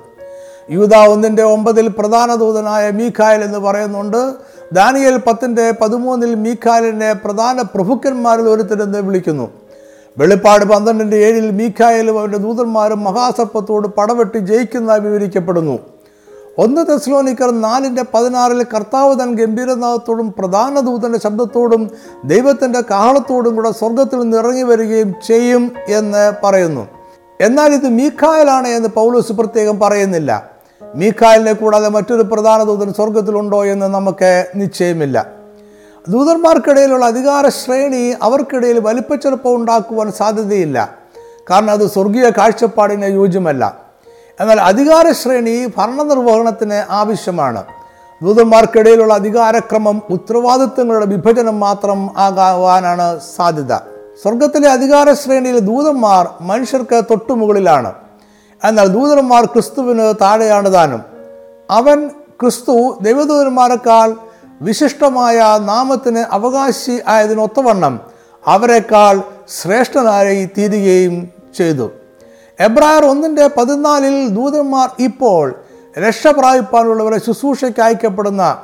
യൂത 0.69 0.95
ഒന്നിന്റെ 0.95 1.43
ഒമ്പതിൽ 1.43 1.87
പ്രധാന 1.87 2.35
ദൂതനായ 2.35 2.89
മീഖായൽ 2.89 3.43
എന്ന് 3.43 3.57
പറയുന്നുണ്ട് 3.57 4.33
ദാനിയൽ 4.73 5.17
പത്തിന്റെ 5.17 5.73
പതിമൂന്നിൽ 5.81 6.35
മീഖായലിനെ 6.35 7.13
പ്രധാന 7.13 7.61
പ്രഭുക്കന്മാരിൽ 7.61 8.43
ഒരുത്തരെന്ന് 8.43 8.99
വിളിക്കുന്നു. 8.99 9.51
വെളിപ്പാട് 10.17 10.65
പന്ത്രണ്ടിന്റെ 10.65 11.17
ഏഴിൽ 11.17 11.51
മീഖായലും 11.51 12.19
അവന്റെ 12.19 12.37
ദൂതന്മാരും 12.37 13.03
മഹാസർപ്പത്തോട് 13.03 13.87
പടവെട്ടി 13.87 14.37
ജയിക്കുന്നതായി 14.37 14.99
വിവരിക്കപ്പെടുന്നു. 14.99 15.79
ഒന്ന് 16.57 16.85
തെസ്ലോനിക്കർ 16.89 17.61
നാലിന്റെ 17.61 18.05
പതിനാറിൽ 18.13 18.63
കർത്താവ് 18.63 19.19
തൻ 19.19 19.35
ഗംഭീരനാഥത്തോടും 19.35 20.33
പ്രധാന 20.37 20.79
ദൂതന്റെ 20.79 21.19
ശബ്ദത്തോടും 21.19 21.89
ദൈവത്തിന്റെ 22.25 22.81
കാഹളത്തോടും 22.81 23.55
കൂടെ 23.55 23.71
സ്വർഗത്തിൽ 23.71 24.19
നിന്ന് 24.19 24.37
ഇറങ്ങി 24.37 24.63
വരികയും 24.63 25.15
ചെയ്യും 25.27 25.71
എന്ന് 25.87 26.33
പറയുന്നു. 26.43 26.87
എന്നാൽ 27.41 27.73
ഇത് 27.73 27.89
മീഖായലാണ് 27.89 28.67
എന്ന് 28.67 28.89
പൗലോസ് 28.89 29.33
പ്രത്യേകം 29.33 29.79
പറയുന്നില്ല. 29.79 30.56
മീഖായലിനെ 30.95 31.53
കൂടാതെ 31.53 31.89
മറ്റൊരു 31.89 32.21
പ്രധാന 32.21 32.63
ദൂതൻ 32.63 32.93
സ്വർഗത്തിലുണ്ടോ 32.93 33.65
എന്ന് 33.65 33.85
നമുക്ക് 33.85 34.47
നിശ്ചയമില്ല. 34.55 35.25
ദൂതന്മാർക്കിടയിലുള്ള 36.09 37.05
അധികാര 37.05 37.49
ശ്രേണി 37.49 38.15
അവർക്കിടയിൽ 38.21 38.79
വലിപ്പച്ചെറുപ്പം 38.79 39.55
ഉണ്ടാക്കുവാൻ 39.55 40.11
സാധ്യതയില്ല. 40.11 40.95
കാരണം 41.51 41.71
അത് 41.71 41.87
സ്വർഗീയ 41.87 42.29
കാഴ്ചപ്പാടിന് 42.29 43.05
യോജ്യമല്ല. 43.05 43.77
എന്നാൽ 44.39 44.61
അധികാര 44.61 45.11
ശ്രേണി 45.11 45.65
ഭരണനിർവഹണത്തിന് 45.77 46.83
ആവശ്യമാണ്. 46.89 47.63
ദൂതന്മാർക്കിടയിലുള്ള 48.23 49.13
അധികാരക്രമം 49.13 50.01
ഉത്തരവാദിത്വങ്ങളുടെ 50.09 51.05
വിഭജനം 51.05 51.59
മാത്രം 51.59 52.09
ആകാവാനാണ് 52.17 53.19
സാധ്യത. 53.35 53.75
സ്വർഗത്തിലെ 54.21 54.69
അധികാര 54.69 55.13
ശ്രേണിയിൽ 55.13 55.59
ദൂതന്മാർ 55.59 56.27
മനുഷ്യർക്ക് 56.41 57.03
തൊട്ടുമുകളിലാണ്. 57.11 57.93
എന്നാൽ 58.63 58.87
ദൂതന്മാർ 58.87 59.45
ക്രിസ്തുവിന് 59.45 60.13
താഴെയാണ് 60.21 60.73
താനും. 60.73 61.01
അവൻ 61.69 62.07
ക്രിസ്തു 62.41 62.97
ദൈവദൂതന്മാരെക്കാൾ 63.01 64.15
വിശിഷ്ടമായ 64.61 65.37
നാമത്തിന് 65.59 66.19
അവകാശി 66.19 67.01
ആയതിനൊത്തവണ്ണം 67.07 67.99
അവരെക്കാൾ 68.47 69.21
ശ്രേഷ്ഠനായി 69.61 70.49
തീരുകയും 70.57 71.29
ചെയ്തു. 71.57 71.91
എബ്രായർ 72.59 73.05
ഒന്നിന്റെ 73.05 73.47
പതിനാലിൽ 73.47 74.27
ദൂതന്മാർ 74.27 74.89
ഇപ്പോൾ 74.99 75.55
രക്ഷ 75.99 76.27
പ്രാപിപ്പാനുള്ളവരെ 76.27 77.19
ശുശ്രൂഷയ്ക്ക് 77.25 77.79
അയക്കപ്പെടുന്ന 77.79 78.61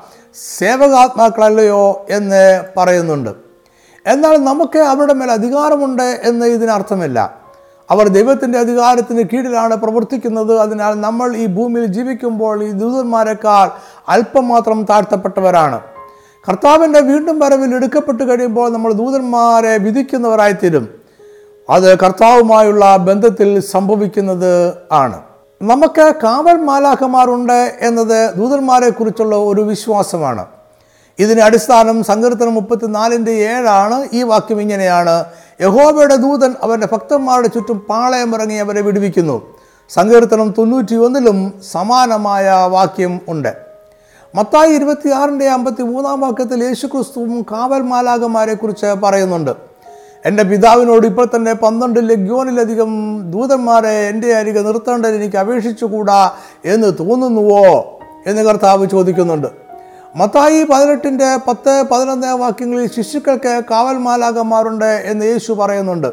സേവകാത്മാക്കളല്ലയോ 0.57 2.05
എന്ന് 2.09 2.63
പറയുന്നുണ്ട്. 2.77 3.29
എന്നാൽ 4.05 4.37
നമുക്ക് 4.37 4.79
അവരുടെ 4.79 5.13
മേൽ 5.13 5.31
അധികാരമുണ്ട് 5.31 6.21
എന്ന് 6.23 6.45
ഇതിനർത്ഥമില്ല. 6.45 7.42
അവർ 7.91 8.07
ദൈവത്തിന്റെ 8.07 8.59
അധികാരത്തിന് 8.59 9.23
കീഴിലാണ് 9.33 9.75
പ്രവർത്തിക്കുന്നത്. 9.75 10.59
അതിനാൽ 10.59 11.01
നമ്മൾ 11.01 11.35
ഈ 11.35 11.45
ഭൂമിയിൽ 11.45 11.85
ജീവിക്കുമ്പോൾ 11.85 12.63
ഈ 12.63 12.71
ദൂതന്മാരെക്കാൾ 12.71 13.69
അല്പം 14.09 14.47
മാത്രം 14.47 14.83
താഴ്ത്തപ്പെട്ടവരാണ്. 14.83 15.81
കർത്താവിന്റെ 16.49 16.99
വീണ്ടും 16.99 17.39
വരവിൽ 17.39 17.75
എടുക്കപ്പെട്ട് 17.75 18.23
കഴിയുമ്പോൾ 18.23 18.71
നമ്മൾ 18.71 18.93
ദൂതന്മാരെ 18.93 19.77
വിധിക്കുന്നവരായിത്തീരും. 19.77 20.89
അത് 21.69 21.99
കർത്താവുമായുള്ള 21.99 22.97
ബന്ധത്തിൽ 22.97 23.59
സംഭവിക്കുന്നത് 23.59 24.73
ആണ്. 24.91 25.21
നമുക്ക് 25.61 26.13
കാവൽ 26.23 26.57
മാലാഖമാരുണ്ട് 26.57 27.77
എന്നത് 27.79 28.35
ദൂതന്മാരെ 28.35 28.89
കുറിച്ചുള്ള 28.89 29.35
ഒരു 29.35 29.61
വിശ്വാസമാണ്. 29.61 30.45
ഇതിന് 31.19 31.41
അടിസ്ഥാനം 31.41 32.03
സങ്കീർത്തനം 32.03 32.53
മുപ്പത്തിനാലിന്റെ 32.53 33.31
ഏഴാണ്. 33.31 34.07
ഈ 34.13 34.23
വാക്യം 34.23 34.61
ഇങ്ങനെയാണ്. 34.61 35.25
യഹോബയുടെ 35.63 36.15
ദൂതൻ 36.15 36.55
അവന്റെ 36.63 36.87
ഭക്തന്മാരുടെ 36.91 37.47
ചുറ്റും 37.47 37.79
പാളയമിറങ്ങി 37.79 38.55
അവരെ 38.55 38.81
വിടുവിക്കുന്നു. 38.81 39.41
സങ്കീർത്തനം 39.89 40.53
തൊണ്ണൂറ്റി 40.57 40.95
ഒന്നിലും 40.95 41.53
സമാനമായ 41.71 42.67
വാക്യം 42.67 43.21
ഉണ്ട്. 43.27 43.55
മത്തായി 44.35 44.69
ഇരുപത്തിയാറിന്റെ 44.69 45.49
അമ്പത്തി 45.49 45.81
മൂന്നാം 45.81 46.19
വാക്യത്തിൽ 46.19 46.63
യേശുക്രിസ്തുവും 46.63 47.41
കാവൽ 47.41 47.81
മാലാകന്മാരെ 47.81 48.53
കുറിച്ച് 48.53 48.85
പറയുന്നുണ്ട്. 48.85 49.51
എന്റെ 50.25 50.43
പിതാവിനോട് 50.43 51.07
ഇപ്പോൾ 51.07 51.27
തന്നെ 51.35 51.53
പന്ത്രണ്ട് 51.53 52.09
ലഗ്യോനിലധികം 52.09 53.21
ദൂതന്മാരെ 53.31 53.89
എന്റെ 53.89 54.33
അരികെ 54.33 54.61
നിർത്തേണ്ടത് 54.61 55.15
എനിക്ക് 55.15 55.37
അപേക്ഷിച്ചുകൂടാ 55.37 56.31
എന്ന് 56.65 56.93
തോന്നുന്നുവോ? 56.99 57.99
എന്ന് 58.27 58.41
കർത്താവ് 58.41 58.89
ചോദിക്കുന്നുണ്ട്. 58.89 59.62
മത്തായി 60.15 60.63
പതിനെട്ടിന്റെ 60.63 61.35
പത്ത് 61.47 61.83
പതിനൊന്ന് 61.91 62.27
വാക്യങ്ങളിൽ 62.27 62.89
ശിശുക്കൾക്ക് 62.89 63.61
കാവൽ 63.71 63.97
മാലാകന്മാരുണ്ട് 63.97 64.85
എന്ന് 64.85 65.25
യേശു 65.25 65.53
പറയുന്നുണ്ട്. 65.53 66.07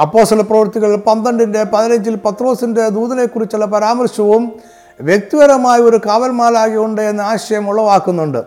അപ്പോസല 0.00 0.40
പ്രവൃത്തികൾ 0.40 0.96
പന്ത്രണ്ടിന്റെ 0.96 1.64
പതിനഞ്ചിൽ 1.64 2.14
പത്രോസിന്റെ 2.14 2.88
ദൂതനെക്കുറിച്ചുള്ള 2.88 3.66
പരാമർശവും 3.66 4.52
വ്യക്തിപരമായ 5.00 5.78
ഒരു 5.80 6.00
കാവൽ 6.06 6.30
മാലാകയുണ്ട് 6.30 7.02
എന്ന 7.02 7.20
ആശയം 7.20 7.68
ഉളവാക്കുന്നുണ്ട്. 7.68 8.38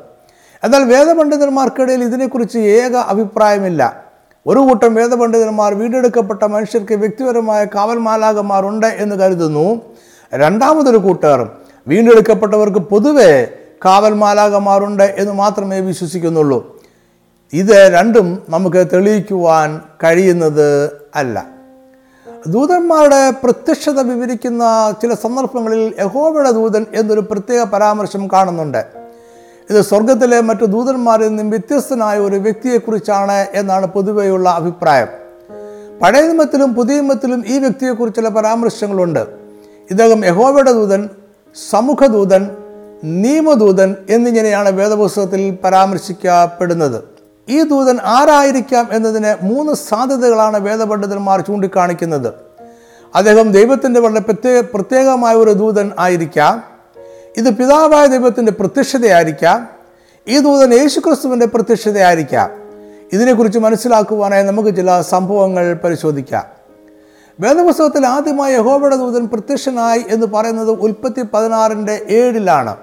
എന്നാൽ 0.63 0.83
വേദപണ്ഡിതന്മാർക്കിടയിൽ 0.83 2.03
ഇതിനെക്കുറിച്ച് 2.03 2.57
ഏക 2.57 2.95
അഭിപ്രായമില്ല. 2.95 4.03
ഒരു 4.47 4.59
കൂട്ടം 4.59 4.95
വേദപണ്ഡിതന്മാർ 4.95 5.73
വീണ്ടെടുക്കപ്പെട്ട 5.73 6.43
മനുഷ്യർക്ക് 6.43 6.93
വ്യക്തിപരമായ 6.93 7.65
കാവൽ 7.65 7.97
മാലാകന്മാരുണ്ട് 7.97 8.87
എന്ന് 8.87 9.15
കരുതുന്നു. 9.15 9.81
രണ്ടാമതൊരു 10.33 10.97
കൂട്ടുകാർ 10.97 11.49
വീണ്ടെടുക്കപ്പെട്ടവർക്ക് 11.87 12.79
പൊതുവെ 12.79 13.49
കാവൽ 13.85 14.13
മാലാകമാരുണ്ട് 14.13 15.03
എന്ന് 15.03 15.33
മാത്രമേ 15.33 15.79
വിശ്വസിക്കുന്നുള്ളൂ. 15.79 16.81
ഇത് 17.53 17.93
രണ്ടും 17.93 18.41
നമുക്ക് 18.49 18.87
തെളിയിക്കുവാൻ 18.93 19.81
കഴിയുന്നത് 20.03 20.91
അല്ല. 21.15 21.45
ദൂതന്മാരുടെ 22.47 23.29
പ്രത്യക്ഷത 23.29 23.99
വിവരിക്കുന്ന 23.99 24.63
ചില 25.01 25.13
സന്ദർഭങ്ങളിൽ 25.13 25.93
യഹോബയുടെ 25.99 26.51
ദൂതൻ 26.51 26.85
എന്നൊരു 26.93 27.19
പ്രത്യേക 27.19 27.63
പരാമർശം 27.63 28.27
കാണുന്നുണ്ട്. 28.27 28.85
ഇത് 29.69 29.81
സ്വർഗത്തിലെ 29.81 30.41
മറ്റു 30.41 30.65
ദൂതന്മാരിൽ 30.65 31.27
നിന്നും 31.27 31.49
വ്യത്യസ്തനായ 31.49 32.19
ഒരു 32.19 32.35
വ്യക്തിയെക്കുറിച്ചാണ് 32.35 33.45
എന്നാണ് 33.53 33.85
പൊതുവെയുള്ള 33.85 34.49
അഭിപ്രായം. 34.49 35.07
പഴയ 36.01 36.21
നിമത്തിലും 36.21 36.73
പുതിയ 36.73 36.95
നിമത്തിലും 36.95 37.43
ഈ 37.47 37.57
വ്യക്തിയെക്കുറിച്ചുള്ള 37.57 38.29
പരാമർശങ്ങളുണ്ട്. 38.29 39.19
ഇദ്ദേഹം 39.91 40.25
യഹോബയുടെ 40.25 40.71
ദൂതൻ 40.71 41.09
സമുഖദൂതൻ 41.69 42.49
നിയമദൂതൻ 43.03 43.95
എന്നിങ്ങനെയാണ് 44.09 44.69
വേദപുസ്തകത്തിൽ 44.69 45.57
പരാമർശിക്കപ്പെടുന്നത്. 45.63 47.03
ഈ 47.49 47.63
ദൂതൻ 47.63 47.99
ആരായിരിക്കാം 48.03 48.89
എന്നതിന് 48.91 49.45
മൂന്ന് 49.45 49.73
സാധ്യതകളാണ് 49.73 50.59
വേദപണ്ഡിതന്മാർ 50.59 51.41
ചൂണ്ടിക്കാണിക്കുന്നത്. 51.41 52.33
അദ്ദേഹം 53.15 53.51
ദൈവത്തിന്റെ 53.51 53.99
വളരെ 53.99 54.19
പ്രത്യേക 54.19 54.63
പ്രത്യേകമായ 54.73 55.35
ഒരു 55.35 55.51
ദൂതൻ 55.51 55.91
ആയിരിക്കാം. 55.99 56.63
ഇത് 57.37 57.55
പിതാവായ 57.55 58.07
ദൈവത്തിന്റെ 58.07 58.51
പ്രത്യക്ഷതയായിരിക്കാം. 58.51 59.67
ഈ 60.27 60.39
ദൂതൻ 60.39 60.73
യേശുക്രിസ്തുവിന്റെ 60.73 61.45
പ്രത്യക്ഷതയായിരിക്കാം. 61.45 62.49
ഇതിനെക്കുറിച്ച് 63.13 63.59
മനസ്സിലാക്കുവാനായി 63.59 64.43
നമുക്ക് 64.43 64.75
ചില 64.75 65.01
സംഭവങ്ങൾ 65.01 65.73
പരിശോധിക്കാം. 65.73 66.43
വേദപുസ്തകത്തിൽ 67.39 68.07
ആദ്യമായി 68.07 68.53
യഹോബയുടെ 68.53 68.95
ദൂതൻ 68.95 69.27
പ്രത്യക്ഷനായി 69.27 70.03
എന്ന് 70.07 70.27
പറയുന്നത് 70.27 70.69
ഉൽപ്പത്തി 70.69 71.21
പതിനാറിന്റെ 71.33 72.05
ഏഴിലാണ്. 72.09 72.75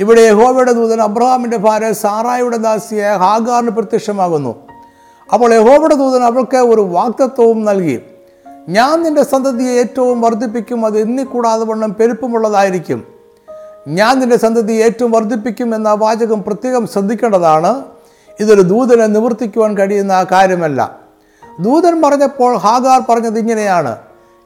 ഇവിടെ 0.00 0.20
യഹോബയുടെ 0.20 0.72
ദൂതൻ 0.72 1.00
അബ്രഹാമിന്റെ 1.00 1.56
ഭാര്യ 1.56 1.92
സാറായുടെ 1.92 2.56
ദാസിയായ 2.56 3.16
ഹാഗാറിന് 3.16 3.70
പ്രത്യക്ഷമാകുന്നു. 3.70 4.54
അപ്പോൾ 5.32 5.54
യഹോബയുടെ 5.54 5.94
ദൂതൻ 5.94 6.22
അവൾക്ക് 6.22 6.56
ഒരു 6.56 6.80
വാക്തത്വവും 6.80 7.64
നൽകി. 7.64 8.00
ഞാൻ 8.68 9.02
നിന്റെ 9.02 9.22
സന്തതിയെ 9.22 9.70
ഏറ്റവും 9.70 10.20
വർദ്ധിപ്പിക്കും 10.20 10.86
അത് 10.86 10.98
എണ്ണിക്കൂടാതെ 10.98 11.64
വണ്ണം 11.64 11.94
പെരുപ്പമുള്ളതായിരിക്കും. 11.94 13.04
ഞാൻ 13.88 14.20
നിന്റെ 14.20 14.36
സന്തതിയെ 14.36 14.84
ഏറ്റവും 14.84 15.10
വർദ്ധിപ്പിക്കും 15.10 15.74
എന്ന 15.74 15.92
വാചകം 15.92 16.42
പ്രത്യേകം 16.42 16.86
ശ്രദ്ധിക്കേണ്ടതാണ്. 16.86 17.82
ഇതൊരു 18.40 18.60
ദൂതനെ 18.60 19.06
നിവർത്തിക്കുവാൻ 19.06 19.78
കഴിയുന്ന 19.78 20.26
കാര്യമല്ല. 20.32 20.98
ദൂതൻ 21.60 22.02
പറഞ്ഞപ്പോൾ 22.02 22.56
ഹാഗാർ 22.56 23.00
പറഞ്ഞത് 23.00 23.38
ഇങ്ങനെയാണ്. 23.38 23.96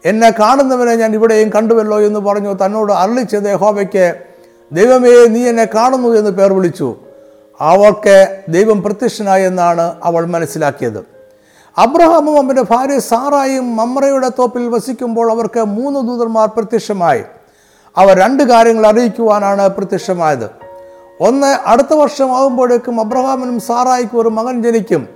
എന്നെ 0.05 0.31
കാണുന്നവനെ 0.31 0.95
ഞാൻ 0.95 1.15
ഇവിടെയും 1.15 1.51
കണ്ടുവല്ലോ 1.51 2.01
എന്ന് 2.01 2.21
പറഞ്ഞു 2.21 2.57
തന്നോട് 2.67 2.93
അരളിച്ചത് 2.93 3.49
യഹോവയ്ക്ക് 3.49 4.28
ദൈവമേ 4.73 5.27
നീ 5.27 5.49
എന്നെ 5.49 5.65
കാണുന്നു 5.65 6.09
എന്ന് 6.09 6.31
പേർ 6.31 6.53
വിളിച്ചു. 6.53 6.97
അവൾക്ക് 7.61 8.43
ദൈവം 8.49 8.83
പ്രത്യക്ഷനായി 8.83 9.45
എന്നാണ് 9.45 9.95
അവൾ 10.05 10.27
മനസ്സിലാക്കിയത്. 10.27 11.05
അബ്രഹാമും 11.79 12.37
അവന്റെ 12.37 12.63
ഭാര്യ 12.63 12.99
സാറായും 12.99 13.77
മമ്രയുടെ 13.77 14.29
തോപ്പിൽ 14.29 14.69
വസിക്കുമ്പോൾ 14.69 15.31
അവർക്ക് 15.31 15.61
മൂന്ന് 15.61 16.01
ദൂതന്മാർ 16.01 16.49
പ്രത്യക്ഷമായി. 16.49 17.23
അവർ 17.97 18.19
രണ്ട് 18.19 18.43
കാര്യങ്ങൾ 18.43 18.87
അറിയിക്കുവാനാണ് 18.87 19.69
പ്രത്യക്ഷമായത്. 19.69 20.51
ഒന്ന് 21.21 21.47
അടുത്ത 21.47 21.95
വർഷം 21.95 22.37
ആകുമ്പോഴേക്കും 22.37 23.01
അബ്രഹാമിനും 23.01 23.61
സാറായിക്കും 23.61 24.21
ഒരു 24.21 24.29
മകൻ 24.29 24.63
ജനിക്കും. 24.63 25.09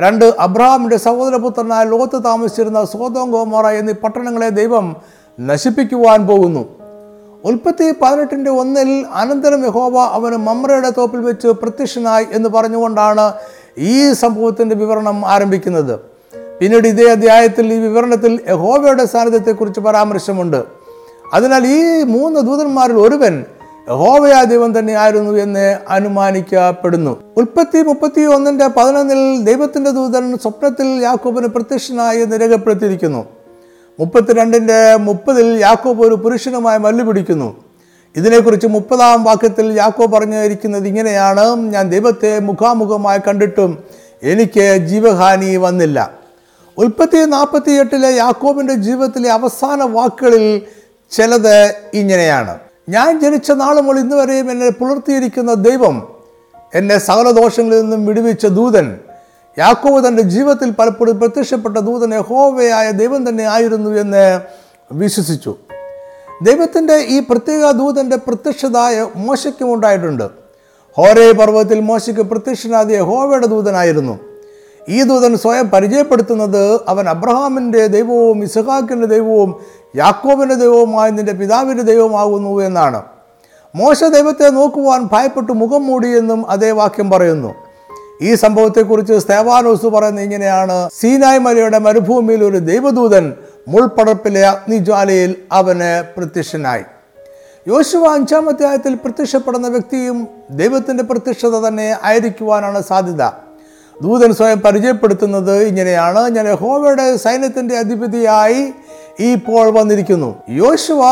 രണ്ട് 0.00 0.34
അബ്രഹാമിന്റെ 0.38 0.96
സഹോദരപുത്രനായ 0.96 1.84
ലോകത്ത് 1.84 2.24
താമസിച്ചിരുന്ന 2.24 2.84
സോതോം 2.84 3.30
ഗോമോറ 3.30 3.66
എന്നീ 3.66 3.92
പട്ടണങ്ങളെ 3.92 4.48
ദൈവം 4.48 4.96
നശിപ്പിക്കുവാൻ 5.40 6.26
പോകുന്നു. 6.26 6.79
ഉൽപ്പത്തി 7.44 7.94
പതിനെട്ടിന്റെ 8.02 8.50
ഒന്നിൽ 8.50 9.06
അനന്തരം 9.12 9.66
യഹോവ 9.66 9.98
അവന് 9.98 10.36
മമ്രയുടെ 10.36 10.90
തോപ്പിൽ 10.90 11.20
വെച്ച് 11.20 11.48
പ്രത്യക്ഷനായി 11.48 12.26
എന്ന് 12.32 12.48
പറഞ്ഞുകൊണ്ടാണ് 12.48 13.32
ഈ 13.78 14.12
സംഭവത്തിന്റെ 14.12 14.76
വിവരണം 14.76 15.26
ആരംഭിക്കുന്നത്. 15.26 16.00
പിന്നീട് 16.60 16.88
ഇതേ 16.88 17.10
അധ്യായത്തിൽ 17.10 17.74
ഈ 17.74 17.78
വിവരണത്തിൽ 17.78 18.40
യഹോവയുടെ 18.48 19.04
സാന്നിധ്യത്തെക്കുറിച്ച് 19.04 19.80
പരാമർശമുണ്ട്. 19.80 20.64
അതിനാൽ 21.34 21.66
ഈ 21.66 22.02
മൂന്ന് 22.02 22.40
ദൂതന്മാരിൽ 22.40 22.94
ഒരുവൻ 22.94 23.44
യഹോവയാ 23.88 24.42
ദൈവം 24.42 24.78
തന്നെയായിരുന്നു 24.78 25.30
എന്ന് 25.30 25.78
അനുമാനിക്കപ്പെടുന്നു. 25.88 27.22
ഉൽപ്പത്തി 27.36 27.82
മുപ്പത്തി 27.82 28.20
ഒന്നിന്റെ 28.20 28.66
പതിനൊന്നിൽ 28.66 29.44
ദൈവത്തിന്റെ 29.44 29.90
ദൂതൻ 29.90 30.38
സ്വപ്നത്തിൽ 30.38 30.86
യാക്കോബിന് 30.86 31.46
പ്രത്യക്ഷനായി 31.46 32.20
എന്ന് 32.20 32.40
രേഖപ്പെടുത്തിയിരിക്കുന്നു. 32.40 33.39
മുപ്പത്തിരണ്ടിന്റെ 34.00 34.96
മുപ്പതിൽ 34.96 35.46
യാക്കോബ് 35.46 36.06
ഒരു 36.06 36.14
പുരുഷനുമായി 36.14 36.78
മല്ലു 36.78 37.04
പിടിക്കുന്നു 37.04 37.48
ഇതിനെക്കുറിച്ച് 38.16 38.66
മുപ്പതാം 38.66 39.24
വാക്യത്തിൽ 39.24 39.66
യാക്കോ 39.76 40.06
പറഞ്ഞിരിക്കുന്നത് 40.06 40.86
ഇങ്ങനെയാണ്. 40.86 41.56
ഞാൻ 41.56 41.90
ദൈവത്തെ 41.90 42.38
മുഖാമുഖമായി 42.38 43.18
കണ്ടിട്ടും 43.18 43.78
എനിക്ക് 44.22 44.76
ജീവഹാനി 44.76 45.56
വന്നില്ല. 45.56 45.98
ഉൽപ്പത്തി 46.78 47.24
നാൽപ്പത്തി 47.24 47.70
എട്ടിലെ 47.70 48.16
യാക്കോബിന്റെ 48.16 48.74
ജീവിതത്തിലെ 48.74 49.30
അവസാന 49.30 49.82
വാക്കുകളിൽ 49.82 50.62
ചിലത് 51.10 51.74
ഇങ്ങനെയാണ്. 51.94 52.58
ഞാൻ 52.88 53.20
ജനിച്ച 53.20 53.50
നാൾ 53.50 53.80
മുതൽ 53.80 54.00
ഇന്ന് 54.00 54.16
എന്നെ 54.32 54.70
പുലർത്തിയിരിക്കുന്ന 54.70 55.54
ദൈവം 55.54 56.08
എന്നെ 56.74 56.98
സകല 56.98 57.30
ദോഷങ്ങളിൽ 57.30 57.80
നിന്നും 57.80 58.06
വിടുവിച്ച 58.06 58.46
ദൂതൻ. 58.46 58.98
യാക്കോബ് 59.58 60.08
തന്റെ 60.08 60.22
ജീവിതത്തിൽ 60.22 60.70
പലപ്പോഴും 60.70 61.18
പ്രത്യക്ഷപ്പെട്ട 61.18 61.76
ദൂതൻ 61.76 62.14
യഹോവയായ 62.14 62.90
ദൈവം 62.90 63.28
തന്നെ 63.28 63.44
ആയിരുന്നു 63.44 63.90
എന്ന് 63.90 64.40
വിശ്വസിച്ചു. 64.92 65.56
ദൈവത്തിന്റെ 66.42 66.94
ഈ 66.94 67.20
പ്രത്യേക 67.20 67.70
ദൂതന്റെ 67.70 68.16
പ്രത്യക്ഷതായ 68.16 69.06
മോശയ്ക്കും 69.16 69.74
ഉണ്ടായിട്ടുണ്ട്. 69.74 70.30
ഹോരേ 70.96 71.32
പർവതത്തിൽ 71.32 71.80
മോശയ്ക്ക് 71.80 72.22
പ്രത്യക്ഷനായ 72.22 72.96
യഹോവയുടെ 72.96 73.46
ദൂതനായിരുന്നു. 73.46 74.18
ഈ 74.88 75.02
ദൂതൻ 75.02 75.36
സ്വയം 75.36 75.70
പരിചയപ്പെടുത്തുന്നത് 75.70 76.80
അവൻ 76.88 77.08
അബ്രഹാമിന്റെ 77.08 77.86
ദൈവവും 77.86 78.42
ഇസഹാക്കിന്റെ 78.42 79.06
ദൈവവും 79.06 79.60
യാക്കോബിന്റെ 79.96 80.54
ദൈവവുമായ 80.54 81.10
നിന്റെ 81.10 81.32
പിതാവിന്റെ 81.32 81.82
ദൈവമാകുന്നു 81.82 82.60
എന്നാണ്. 82.60 83.02
മോശ 83.74 84.04
ദൈവത്തെ 84.04 84.50
നോക്കുവാൻ 84.50 85.08
ഭയപ്പെട്ടു 85.12 85.52
മുഖം 85.52 85.86
മൂടിയെന്നും 85.86 86.50
അതേ 86.50 86.70
വാക്യം 86.70 87.10
പറയുന്നു. 87.10 87.69
ഈ 88.22 88.34
സംഭവത്തെക്കുറിച്ച് 88.34 89.18
സ്തേവാനോസ് 89.18 89.86
പറയുന്നത് 89.86 90.24
ഇങ്ങനെയാണ്. 90.24 90.88
സീനായ് 91.00 91.38
മലയുടെ 91.38 91.78
മരുഭൂമിയിൽ 91.78 92.44
ഒരു 92.44 92.56
ദൈവദൂതൻ 92.56 93.32
മുൾപ്പടപ്പിലെ 93.68 94.42
അഗ്നിജ്വാലയിൽ 94.46 95.34
അവന് 95.52 95.90
പ്രത്യക്ഷനായി. 96.16 96.82
യോശുവ 97.68 98.14
അഞ്ചാം 98.14 98.48
അധ്യായത്തിൽ 98.48 98.94
പ്രത്യക്ഷപ്പെടുന്ന 98.94 99.68
വ്യക്തിയും 99.68 100.28
ദൈവത്തിന്റെ 100.50 101.04
പ്രത്യക്ഷത 101.04 101.54
തന്നെ 101.66 101.96
ആയിരിക്കുവാനാണ് 102.02 102.82
സാധ്യത. 102.82 103.24
ദൂതൻ 104.02 104.34
സ്വയം 104.34 104.60
പരിചയപ്പെടുത്തുന്നത് 104.60 105.62
ഇങ്ങനെയാണ്. 105.62 106.28
ഞാൻ 106.28 106.54
ഹോവയുടെ 106.54 107.16
സൈന്യത്തിന്റെ 107.16 107.78
അധിപതിയായി 107.78 108.72
ഇപ്പോൾ 109.20 109.78
വന്നിരിക്കുന്നു. 109.78 110.34
യോശുവ 110.48 111.02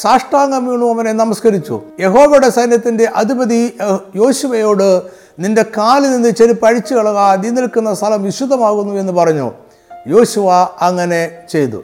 സാഷ്ടാംഗം 0.00 0.66
വീണു 0.66 0.86
അവനെ 0.94 1.12
നമസ്കരിച്ചു. 1.12 1.80
യഹോവയുടെ 2.00 2.50
സൈന്യത്തിന്റെ 2.50 3.04
അധിപതി 3.04 3.76
യോശുവയോട് 4.16 5.19
നിന്റെ 5.38 5.62
കാലിൽ 5.62 6.10
നിന്ന് 6.10 6.28
ചെരുപ്പ് 6.28 6.66
അഴിച്ചു 6.66 6.94
കളക 6.94 7.36
നീ 7.36 7.48
നിൽക്കുന്ന 7.48 7.94
സ്ഥലം 7.94 8.22
വിശുദ്ധമാകുന്നു 8.22 8.94
എന്ന് 8.94 9.12
പറഞ്ഞു. 9.12 9.52
യോശുവ 10.08 10.50
അങ്ങനെ 10.80 11.30
ചെയ്തു. 11.50 11.82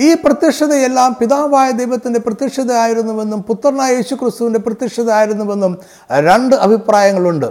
ഈ 0.00 0.14
പ്രത്യക്ഷതയെല്ലാം 0.14 1.16
പിതാവായ 1.20 1.70
ദൈവത്തിന്റെ 1.70 2.20
പ്രത്യക്ഷതയായിരുന്നുവെന്നും 2.20 3.42
പുത്രനായ 3.42 3.94
യേശു 3.94 4.14
ക്രിസ്തുവിന്റെ 4.14 4.60
പ്രത്യക്ഷതയായിരുന്നുവെന്നും 4.60 5.78
രണ്ട് 6.20 6.56
അഭിപ്രായങ്ങളുണ്ട്. 6.56 7.46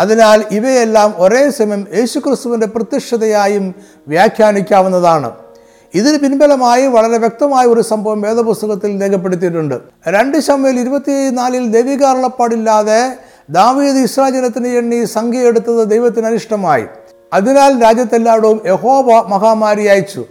അതിനാൽ 0.00 0.44
ഇവയെല്ലാം 0.50 1.14
ഒരേ 1.16 1.50
സമയം 1.50 1.86
യേശുക്രിസ്തുവിന്റെ 1.94 2.66
പ്രത്യക്ഷതയായും 2.66 3.74
വ്യാഖ്യാനിക്കാവുന്നതാണ്. 4.08 5.32
ഇതിന് 5.94 6.18
പിൻബലമായി 6.18 6.86
വളരെ 6.86 7.18
വ്യക്തമായ 7.18 7.66
ഒരു 7.66 7.80
സംഭവം 7.80 8.20
വേദപുസ്തകത്തിൽ 8.20 9.02
രേഖപ്പെടുത്തിയിട്ടുണ്ട്. 9.02 9.74
രണ്ട് 10.08 10.38
ശമ്മയിൽ 10.38 10.80
ഇരുപത്തിനാലിൽ 10.80 11.68
ദൈവികാർളപ്പാടില്ലാതെ 11.68 13.16
ദാവീദ് 13.50 13.96
ഇസ്രാജനത്തിന് 13.96 14.68
എണ്ണി 14.68 15.04
സംഖ്യയെടുത്തത് 15.04 15.90
ദൈവത്തിന് 15.90 16.26
അനിഷ്ടമായി 16.26 16.84
അതിനാൽ 17.32 17.82
രാജ്യത്തെല്ലായിടവും 17.82 18.60
യഹോബ 18.66 19.12
മഹാമാരി 19.28 19.84
അയച്ചു. 19.84 20.24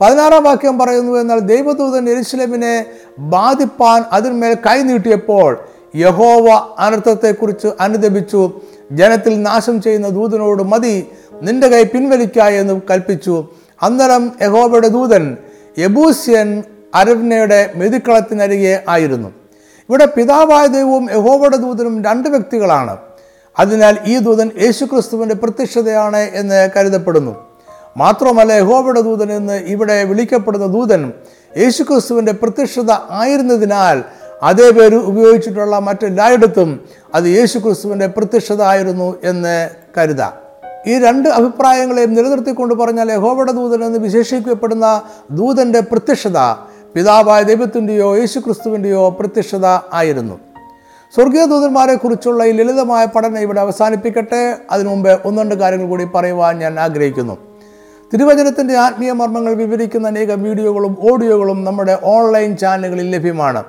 പതിനാറാം 0.00 0.44
വാക്യം 0.44 0.78
പറയുന്നു 0.78 1.18
എന്നാൽ 1.18 1.38
ദൈവദൂതൻ 1.38 2.10
എരിശിലമിനെ 2.10 2.86
ബാധിപ്പാൻ 3.18 4.04
അതിന്മേൽ 4.12 4.54
കൈനീട്ടിയപ്പോൾ 4.54 5.58
യഹോവ 5.96 6.48
അനർത്ഥത്തെക്കുറിച്ച് 6.78 7.68
അനുദപിച്ചു. 7.80 8.50
ജനത്തിൽ 8.92 9.42
നാശം 9.42 9.82
ചെയ്യുന്ന 9.82 10.08
ദൂതനോട് 10.08 10.62
മതി 10.62 11.06
നിന്റെ 11.42 11.68
കൈ 11.68 11.84
പിൻവലിക്ക 11.84 12.38
എന്ന് 12.38 12.80
കൽപ്പിച്ചു. 12.90 13.48
അന്നേരം 13.82 14.32
യഹോബയുടെ 14.42 14.88
ദൂതൻ 14.88 15.36
യബൂസ്യൻ 15.78 16.62
അരവ്നയുടെ 16.94 17.70
മെതിക്കളത്തിനരികെ 17.76 18.82
ആയിരുന്നു. 18.88 19.45
ഇവിടെ 19.90 20.06
പിതാവായ 20.06 20.66
ദൈവവും 20.66 21.08
യഹോവയുടെ 21.10 21.56
ദൂതനും 21.56 22.04
രണ്ട് 22.04 22.28
വ്യക്തികളാണ്. 22.28 22.96
അതിനാൽ 23.58 23.98
ഈ 24.06 24.18
ദൂതൻ 24.18 24.50
യേശുക്രിസ്തുവിന്റെ 24.62 25.34
പ്രത്യക്ഷതയാണ് 25.34 26.16
എന്ന് 26.16 26.70
കരുതപ്പെടുന്നു. 26.76 27.46
മാത്രമല്ല 27.96 28.52
യഹോവയുടെ 28.52 29.00
ദൂതൻ 29.00 29.32
എന്ന് 29.32 29.52
ഇവിടെ 29.52 30.04
വിളിക്കപ്പെടുന്ന 30.04 30.66
ദൂതൻ 30.66 31.12
യേശുക്രിസ്തുവിന്റെ 31.56 32.32
പ്രത്യക്ഷത 32.32 32.90
ആയിരുന്നതിനാൽ 33.10 34.02
അതേ 34.42 34.70
പേര് 34.70 34.96
ഉപയോഗിച്ചിട്ടുള്ള 34.96 35.78
മറ്റെല്ലായിടത്തും 35.78 36.80
അത് 37.14 37.24
യേശു 37.24 37.58
ക്രിസ്തുവിന്റെ 37.58 38.06
പ്രത്യക്ഷത 38.06 38.62
ആയിരുന്നു 38.62 39.18
എന്ന് 39.24 39.70
കരുതാം. 39.98 40.32
ഈ 40.86 40.98
രണ്ട് 40.98 41.28
അഭിപ്രായങ്ങളെയും 41.28 42.14
നിലനിർത്തിക്കൊണ്ട് 42.14 42.74
പറഞ്ഞാൽ 42.74 43.12
യഹോവയുടെ 43.12 43.52
ദൂതൻ 43.52 43.84
എന്ന് 43.84 43.98
വിശേഷിക്കപ്പെടുന്ന 43.98 45.02
ദൂതന്റെ 45.30 45.80
പ്രത്യക്ഷത 45.80 46.38
പിതാവായ 46.96 47.42
ദൈവത്തിന്റെയോ 47.42 48.16
യേശു 48.16 48.38
ക്രിസ്തുവിന്റെയോ 48.38 49.08
പ്രത്യക്ഷത 49.08 49.66
ആയിരുന്നു. 49.66 50.38
സ്വർഗീയ 51.14 51.44
ദൂതന്മാരെക്കുറിച്ചുള്ള 51.46 52.44
ഈ 52.44 52.52
ലളിതമായ 52.52 53.04
പഠനം 53.04 53.38
ഇവിടെ 53.38 53.60
അവസാനിപ്പിക്കട്ടെ. 53.60 54.56
അതിനു 54.70 54.88
മുമ്പ് 54.88 55.20
ഒന്ന് 55.24 55.42
രണ്ട് 55.42 55.54
കാര്യങ്ങൾ 55.54 55.88
കൂടി 55.88 56.04
പറയുവാൻ 56.04 56.58
ഞാൻ 56.58 56.80
ആഗ്രഹിക്കുന്നു. 56.80 57.36
തിരുവചനത്തിന്റെ 58.12 58.76
ആത്മീയ 58.76 59.12
മർമ്മങ്ങൾ 59.12 59.54
വിവരിക്കുന്ന 59.54 60.08
അനേകം 60.08 60.42
വീഡിയോകളും 60.42 60.96
ഓഡിയോകളും 61.12 61.64
നമ്മുടെ 61.64 61.98
ഓൺലൈൻ 62.04 62.56
ചാനലുകളിൽ 62.56 63.10
ലഭ്യമാണ്. 63.10 63.64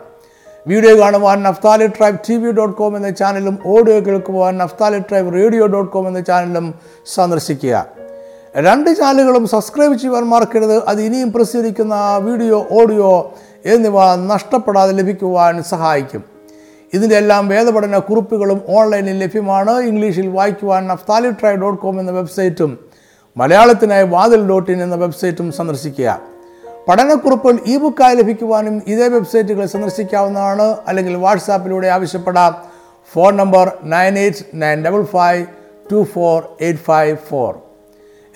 വീഡിയോ 0.67 0.99
കാണുവാൻ 0.99 1.43
Naphtali 1.43 1.87
tribe 1.87 2.17
T 2.29 2.35
V 2.35 2.51
dot 2.51 2.77
com 2.77 2.97
എന്ന 2.97 3.09
ചാനലും 3.09 3.59
ഓഡിയോ 3.65 3.99
കേൾക്കുവാൻ 3.99 4.57
Naphtali 4.57 4.99
tribe 4.99 5.33
radio 5.33 5.67
dot 5.67 5.91
com 5.91 6.07
എന്ന 6.07 6.19
ചാനലും 6.19 6.73
സന്ദർശിക്കുക. 7.05 7.96
രണ്ട് 8.65 8.89
ചാനലുകളും 8.89 9.47
സബ്സ്ക്രൈബ് 9.47 9.97
ചെയ്യുവാൻ 9.97 10.23
മറക്കരുത്. 10.23 10.87
അത് 10.87 11.01
ഇനിയും 11.01 11.33
പ്രസിദ്ധീകരിക്കുന്ന 11.33 12.17
വീഡിയോ 12.17 12.67
ഓഡിയോ 12.71 13.33
എന്നിവ 13.65 14.15
നഷ്ടപ്പെടാതെ 14.15 14.91
ലഭിക്കുവാൻ 14.91 15.63
സഹായിക്കും. 15.63 16.23
ഇതിന്റെ 16.93 17.17
എല്ലാം 17.17 17.47
വേദപഠന 17.47 17.97
കുറിപ്പുകളും 17.97 18.61
ഓൺലൈനിൽ 18.69 19.19
ലഭ്യമാണ്. 19.19 19.79
ഇംഗ്ലീഷിൽ 19.79 20.27
വായിക്കുവാൻ 20.27 20.87
നഫ്താലി 20.87 21.29
ട്രൈ 21.29 21.55
ഡോട്ട് 21.55 21.81
കോം 21.81 21.99
എന്ന 21.99 22.11
വെബ്സൈറ്റും 22.11 22.79
മലയാളത്തിനായി 23.37 24.03
വാതിൽ 24.03 24.47
ഡോട്ട് 24.47 24.71
ഇൻ 24.71 24.83
എന്ന 24.83 24.95
വെബ്സൈറ്റും 24.95 25.51
സന്ദർശിക്കുക. 25.51 26.19
പഠനക്കുറിപ്പുകൾ 26.89 27.59
ഇ 27.65 27.77
ബുക്കായി 27.77 28.15
ലഭിക്കുവാനും 28.15 28.81
ഇതേ 28.87 29.07
വെബ്സൈറ്റുകൾ 29.07 29.65
സന്ദർശിക്കാവുന്നതാണ്. 29.65 30.77
അല്ലെങ്കിൽ 30.87 31.15
വാട്സാപ്പിലൂടെ 31.15 31.87
ആവശ്യപ്പെടാം. 31.87 32.55
Phone 33.13 33.37
number 33.37 33.77
nine 33.83 34.19
eight 34.19 34.45
nine 34.53 34.85
double 34.85 35.03
five 35.03 35.45
two 35.91 36.03
four 36.03 36.43
eight 36.61 36.79
five 36.79 37.17
four. 37.29 37.66